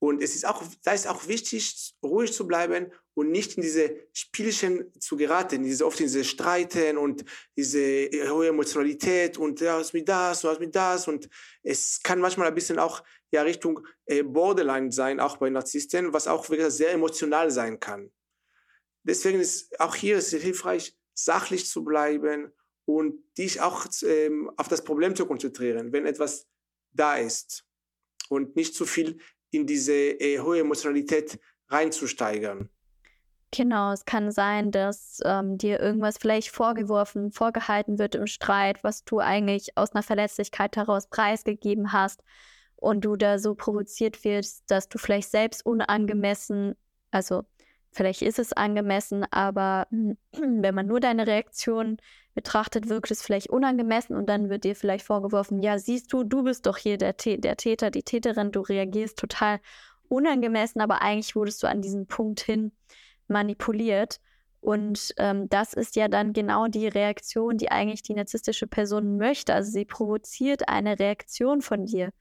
Und 0.04 0.24
es 0.24 0.34
ist 0.34 0.48
auch, 0.48 0.63
da 0.84 0.94
ist 0.94 1.08
auch 1.08 1.28
wichtig, 1.28 1.94
ruhig 2.04 2.34
zu 2.34 2.48
bleiben 2.48 2.91
und 3.13 3.30
nicht 3.30 3.56
in 3.56 3.62
diese 3.62 3.96
Spielchen 4.13 4.91
zu 5.00 5.15
geraten, 5.15 5.62
diese 5.62 5.86
oft 5.86 6.00
in 6.00 6.08
diese 6.08 6.24
Streiten 6.24 6.98
und 6.98 7.24
diese 7.56 8.10
hohe 8.28 8.48
Emotionalität 8.48 9.38
und 9.38 9.62
ja, 9.62 9.80
was 9.80 9.94
mit 9.94 10.10
das, 10.10 10.44
was 10.44 10.60
mit 10.60 10.76
das 10.76 11.08
und 11.08 11.30
es 11.62 12.02
kann 12.02 12.20
manchmal 12.20 12.48
ein 12.48 12.56
bisschen 12.56 12.80
auch 12.80 13.04
ja 13.32 13.44
Richtung 13.44 13.86
äh, 14.08 14.24
Borderline 14.24 14.91
sein, 14.91 15.20
auch 15.20 15.38
bei 15.38 15.52
Narzissten, 15.52 16.12
was 16.13 16.28
auch 16.28 16.50
wirklich 16.50 16.74
sehr 16.74 16.94
emotional 16.94 17.52
sein 17.52 17.80
kann. 17.80 18.12
Deswegen 19.04 19.40
ist 19.40 19.80
auch 19.80 19.96
hier 19.96 20.18
es 20.18 20.30
hilfreich, 20.30 20.96
sachlich 21.14 21.68
zu 21.68 21.84
bleiben 21.84 22.52
und 22.86 23.16
dich 23.38 23.62
auch 23.62 23.86
ähm, 24.04 24.52
auf 24.58 24.68
das 24.68 24.84
Problem 24.84 25.16
zu 25.16 25.26
konzentrieren, 25.26 25.92
wenn 25.92 26.06
etwas 26.06 26.48
da 26.92 27.16
ist 27.16 27.66
und 28.30 28.56
nicht 28.56 28.76
zu 28.76 28.86
viel 28.86 29.20
in 29.52 29.66
diese 29.68 29.94
äh, 29.94 30.40
hohe 30.40 30.60
Emotionalität 30.60 31.40
reinzusteigern. 31.68 32.70
Genau, 33.54 33.92
es 33.92 34.06
kann 34.06 34.32
sein, 34.32 34.72
dass 34.72 35.20
ähm, 35.26 35.58
dir 35.58 35.82
irgendwas 35.82 36.18
vielleicht 36.18 36.50
vorgeworfen, 36.50 37.34
vorgehalten 37.34 38.00
wird 38.00 38.16
im 38.16 38.26
Streit, 38.26 38.82
was 38.82 39.04
du 39.04 39.20
eigentlich 39.20 39.78
aus 39.78 39.92
einer 39.92 40.04
Verletzlichkeit 40.04 40.78
heraus 40.78 41.08
preisgegeben 41.08 41.92
hast 41.92 42.24
und 42.78 43.02
du 43.04 43.18
da 43.18 43.40
so 43.40 43.54
provoziert 43.54 44.24
wirst, 44.24 44.64
dass 44.72 44.88
du 44.88 44.98
vielleicht 44.98 45.30
selbst 45.30 45.66
unangemessen, 45.66 46.76
also 47.12 47.44
Vielleicht 47.91 48.21
ist 48.21 48.39
es 48.39 48.54
angemessen, 48.54 49.25
aber 49.32 49.88
wenn 50.32 50.75
man 50.75 50.88
nur 50.88 50.99
deine 50.99 51.27
Reaktion 51.27 51.97
betrachtet, 52.34 52.88
wirkt 52.88 53.12
es 53.12 53.21
vielleicht 53.21 53.49
unangemessen 53.49 54.15
und 54.15 54.27
dann 54.27 54.49
wird 54.49 54.63
dir 54.63 54.75
vielleicht 54.75 55.06
vorgeworfen, 55.06 55.62
ja, 55.62 55.77
siehst 55.77 56.13
du, 56.13 56.23
du 56.23 56.43
bist 56.43 56.65
doch 56.65 56.77
hier 56.77 56.97
der, 56.97 57.13
der 57.13 57.58
Täter, 57.58 57.91
die 57.91 58.04
Täterin, 58.04 58.51
du 58.51 58.62
reagierst 58.62 59.17
total 59.17 59.60
unangemessen, 60.08 60.82
aber 60.82 61.01
eigentlich 61.01 61.36
wurdest 61.36 61.62
du 61.63 61.67
an 61.67 61.82
diesem 61.82 62.08
Punkt 62.08 62.41
hin 62.41 62.71
manipuliert. 63.27 64.19
Und 64.62 65.13
ähm, 65.17 65.49
das 65.49 65.73
ist 65.73 65.95
ja 65.95 66.08
dann 66.08 66.34
genau 66.34 66.67
die 66.67 66.88
Reaktion, 66.88 67.58
die 67.58 67.71
eigentlich 67.71 68.04
die 68.04 68.13
narzisstische 68.13 68.67
Person 68.67 69.17
möchte. 69.17 69.54
Also 69.54 69.71
sie 69.71 69.86
provoziert 69.86 70.69
eine 70.69 70.99
Reaktion 70.99 71.62
von 71.62 71.86
dir 71.86 72.12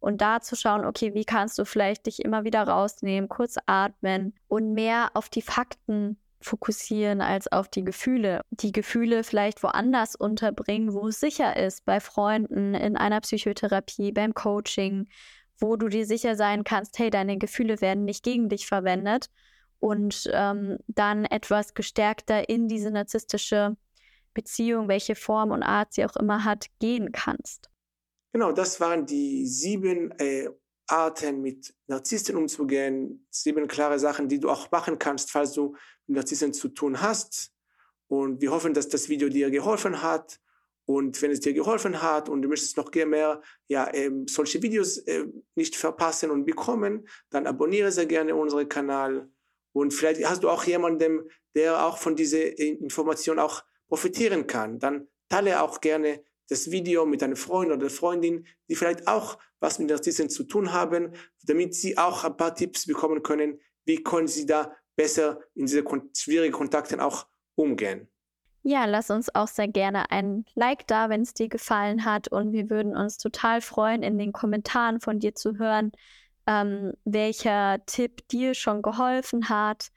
und 0.00 0.20
da 0.20 0.40
zu 0.40 0.56
schauen, 0.56 0.84
okay, 0.84 1.14
wie 1.14 1.24
kannst 1.24 1.58
du 1.58 1.64
vielleicht 1.64 2.06
dich 2.06 2.24
immer 2.24 2.44
wieder 2.44 2.62
rausnehmen, 2.62 3.28
kurz 3.28 3.56
atmen 3.66 4.34
und 4.46 4.72
mehr 4.74 5.10
auf 5.14 5.28
die 5.28 5.42
Fakten 5.42 6.18
fokussieren 6.40 7.20
als 7.20 7.50
auf 7.50 7.68
die 7.68 7.84
Gefühle. 7.84 8.42
Die 8.50 8.72
Gefühle 8.72 9.24
vielleicht 9.24 9.62
woanders 9.62 10.14
unterbringen, 10.14 10.94
wo 10.94 11.08
es 11.08 11.20
sicher 11.20 11.56
ist, 11.56 11.84
bei 11.84 12.00
Freunden, 12.00 12.74
in 12.74 12.96
einer 12.96 13.20
Psychotherapie, 13.20 14.12
beim 14.12 14.34
Coaching, 14.34 15.08
wo 15.58 15.76
du 15.76 15.88
dir 15.88 16.06
sicher 16.06 16.36
sein 16.36 16.64
kannst, 16.64 16.98
hey, 16.98 17.10
deine 17.10 17.38
Gefühle 17.38 17.80
werden 17.80 18.04
nicht 18.04 18.22
gegen 18.22 18.48
dich 18.48 18.66
verwendet 18.66 19.30
und 19.80 20.30
ähm, 20.32 20.78
dann 20.86 21.24
etwas 21.24 21.74
gestärkter 21.74 22.48
in 22.48 22.68
diese 22.68 22.90
narzisstische 22.90 23.76
Beziehung, 24.34 24.88
welche 24.88 25.16
Form 25.16 25.50
und 25.50 25.62
Art 25.62 25.92
sie 25.92 26.04
auch 26.04 26.16
immer 26.16 26.44
hat, 26.44 26.66
gehen 26.78 27.10
kannst. 27.10 27.67
Genau, 28.32 28.52
das 28.52 28.80
waren 28.80 29.06
die 29.06 29.46
sieben 29.46 30.10
äh, 30.18 30.48
Arten, 30.86 31.40
mit 31.40 31.74
Narzissten 31.86 32.36
umzugehen. 32.36 33.26
Sieben 33.30 33.68
klare 33.68 33.98
Sachen, 33.98 34.28
die 34.28 34.40
du 34.40 34.48
auch 34.50 34.70
machen 34.70 34.98
kannst, 34.98 35.30
falls 35.30 35.52
du 35.52 35.76
mit 36.06 36.16
Narzissten 36.16 36.52
zu 36.52 36.68
tun 36.68 37.00
hast. 37.00 37.52
Und 38.08 38.40
wir 38.40 38.50
hoffen, 38.50 38.74
dass 38.74 38.88
das 38.88 39.08
Video 39.08 39.28
dir 39.28 39.50
geholfen 39.50 40.02
hat. 40.02 40.40
Und 40.86 41.20
wenn 41.20 41.30
es 41.30 41.40
dir 41.40 41.52
geholfen 41.52 42.00
hat 42.00 42.30
und 42.30 42.40
du 42.40 42.48
möchtest 42.48 42.78
noch 42.78 42.90
mehr 42.94 43.42
ja, 43.68 43.92
ähm, 43.92 44.26
solche 44.26 44.62
Videos 44.62 44.96
äh, 44.98 45.26
nicht 45.54 45.76
verpassen 45.76 46.30
und 46.30 46.46
bekommen, 46.46 47.06
dann 47.28 47.46
abonniere 47.46 47.92
sehr 47.92 48.06
gerne 48.06 48.34
unseren 48.34 48.70
Kanal. 48.70 49.28
Und 49.72 49.92
vielleicht 49.92 50.24
hast 50.24 50.42
du 50.42 50.48
auch 50.48 50.64
jemanden, 50.64 51.28
der 51.54 51.84
auch 51.84 51.98
von 51.98 52.16
dieser 52.16 52.38
äh, 52.38 52.70
Information 52.70 53.38
auch 53.38 53.64
profitieren 53.88 54.46
kann. 54.46 54.78
Dann 54.78 55.08
teile 55.28 55.60
auch 55.60 55.82
gerne 55.82 56.24
das 56.48 56.70
Video 56.70 57.06
mit 57.06 57.22
einem 57.22 57.36
Freund 57.36 57.70
oder 57.70 57.90
Freundin, 57.90 58.46
die 58.68 58.74
vielleicht 58.74 59.06
auch 59.06 59.38
was 59.60 59.78
mit 59.78 59.90
Narzissten 59.90 60.30
zu 60.30 60.44
tun 60.44 60.72
haben, 60.72 61.12
damit 61.44 61.74
sie 61.74 61.98
auch 61.98 62.24
ein 62.24 62.36
paar 62.36 62.54
Tipps 62.54 62.86
bekommen 62.86 63.22
können, 63.22 63.60
wie 63.84 64.02
können 64.02 64.28
sie 64.28 64.46
da 64.46 64.72
besser 64.96 65.40
in 65.54 65.66
diese 65.66 65.84
schwierigen 66.16 66.52
Kontakten 66.52 67.00
auch 67.00 67.26
umgehen. 67.54 68.08
Ja, 68.62 68.84
lass 68.84 69.10
uns 69.10 69.34
auch 69.34 69.48
sehr 69.48 69.68
gerne 69.68 70.10
ein 70.10 70.44
Like 70.54 70.86
da, 70.88 71.08
wenn 71.08 71.22
es 71.22 71.32
dir 71.32 71.48
gefallen 71.48 72.04
hat. 72.04 72.28
Und 72.28 72.52
wir 72.52 72.68
würden 72.68 72.96
uns 72.96 73.16
total 73.16 73.60
freuen, 73.60 74.02
in 74.02 74.18
den 74.18 74.32
Kommentaren 74.32 75.00
von 75.00 75.20
dir 75.20 75.34
zu 75.34 75.56
hören, 75.56 75.92
ähm, 76.46 76.92
welcher 77.04 77.84
Tipp 77.86 78.26
dir 78.28 78.54
schon 78.54 78.82
geholfen 78.82 79.48
hat, 79.48 79.88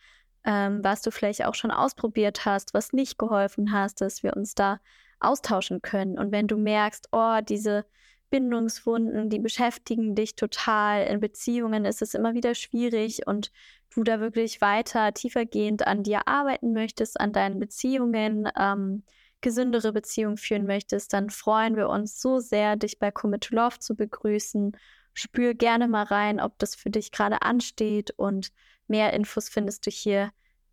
ähm, 0.46 0.84
was 0.84 1.02
du 1.02 1.12
vielleicht 1.12 1.46
auch 1.46 1.56
schon 1.56 1.72
ausprobiert 1.72 2.46
hast, 2.46 2.74
was 2.74 2.94
nicht 2.94 3.18
geholfen 3.18 3.72
hast, 3.72 4.02
dass 4.02 4.24
wir 4.24 4.36
uns 4.36 4.56
da 4.56 4.80
austauschen 5.22 5.82
können. 5.82 6.18
Und 6.18 6.32
wenn 6.32 6.48
du 6.48 6.58
merkst, 6.58 7.10
oh, 7.12 7.40
diese 7.48 7.86
Bindungswunden, 8.30 9.30
die 9.30 9.40
beschäftigen 9.40 10.16
dich 10.16 10.36
total, 10.36 11.06
in 11.06 11.20
Beziehungen 11.20 11.86
ist 11.86 12.02
es 12.02 12.14
immer 12.14 12.34
wieder 12.34 12.56
schwierig 12.56 13.28
und 13.28 13.52
du 13.94 14.04
da 14.04 14.20
wirklich 14.20 14.62
weiter 14.62 15.14
tiefergehend 15.14 15.86
an 15.86 16.04
dir 16.04 16.28
arbeiten 16.28 16.74
möchtest, 16.74 17.20
an 17.20 17.34
deinen 17.34 17.60
Beziehungen, 17.60 18.50
ähm, 18.58 19.04
gesündere 19.42 19.92
Beziehungen 19.92 20.38
führen 20.38 20.66
möchtest, 20.66 21.14
dann 21.14 21.30
freuen 21.30 21.76
wir 21.76 21.90
uns 21.90 22.22
so 22.22 22.40
sehr, 22.40 22.76
dich 22.76 23.00
bei 23.00 23.12
Commit 23.12 23.42
to 23.42 23.56
Love 23.56 23.80
zu 23.80 23.96
begrüßen. 23.96 24.78
Spür 25.14 25.54
gerne 25.56 25.88
mal 25.88 26.04
rein, 26.04 26.40
ob 26.40 26.58
das 26.60 26.76
für 26.76 26.90
dich 26.90 27.12
gerade 27.12 27.42
ansteht 27.42 28.12
und 28.12 28.52
mehr 28.88 29.14
Infos 29.14 29.50
findest 29.50 29.86
du 29.86 29.92
hier 29.92 30.32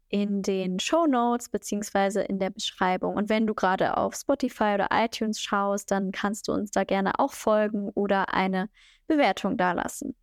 in 0.08 0.42
den 0.42 0.80
Show 0.80 1.06
Notes 1.06 1.48
beziehungsweise 1.48 2.22
in 2.22 2.38
der 2.38 2.50
Beschreibung. 2.50 3.16
Und 3.16 3.28
wenn 3.28 3.46
du 3.46 3.54
gerade 3.54 3.96
auf 3.96 4.14
Spotify 4.14 4.74
oder 4.74 4.88
iTunes 4.90 5.40
schaust, 5.40 5.90
dann 5.90 6.12
kannst 6.12 6.48
du 6.48 6.52
uns 6.52 6.70
da 6.70 6.84
gerne 6.84 7.18
auch 7.18 7.32
folgen 7.32 7.90
oder 7.94 8.32
eine 8.32 8.68
Bewertung 9.06 9.56
dalassen. 9.56 10.14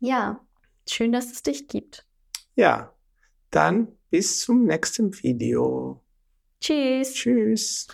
Ja, 0.00 0.40
schön, 0.88 1.12
dass 1.12 1.30
es 1.30 1.42
dich 1.42 1.68
gibt. 1.68 2.06
Ja, 2.54 2.94
dann 3.50 3.88
bis 4.10 4.40
zum 4.40 4.64
nächsten 4.64 5.12
Video. 5.22 6.02
Tschüss. 6.60 7.14
Tschüss. 7.14 7.88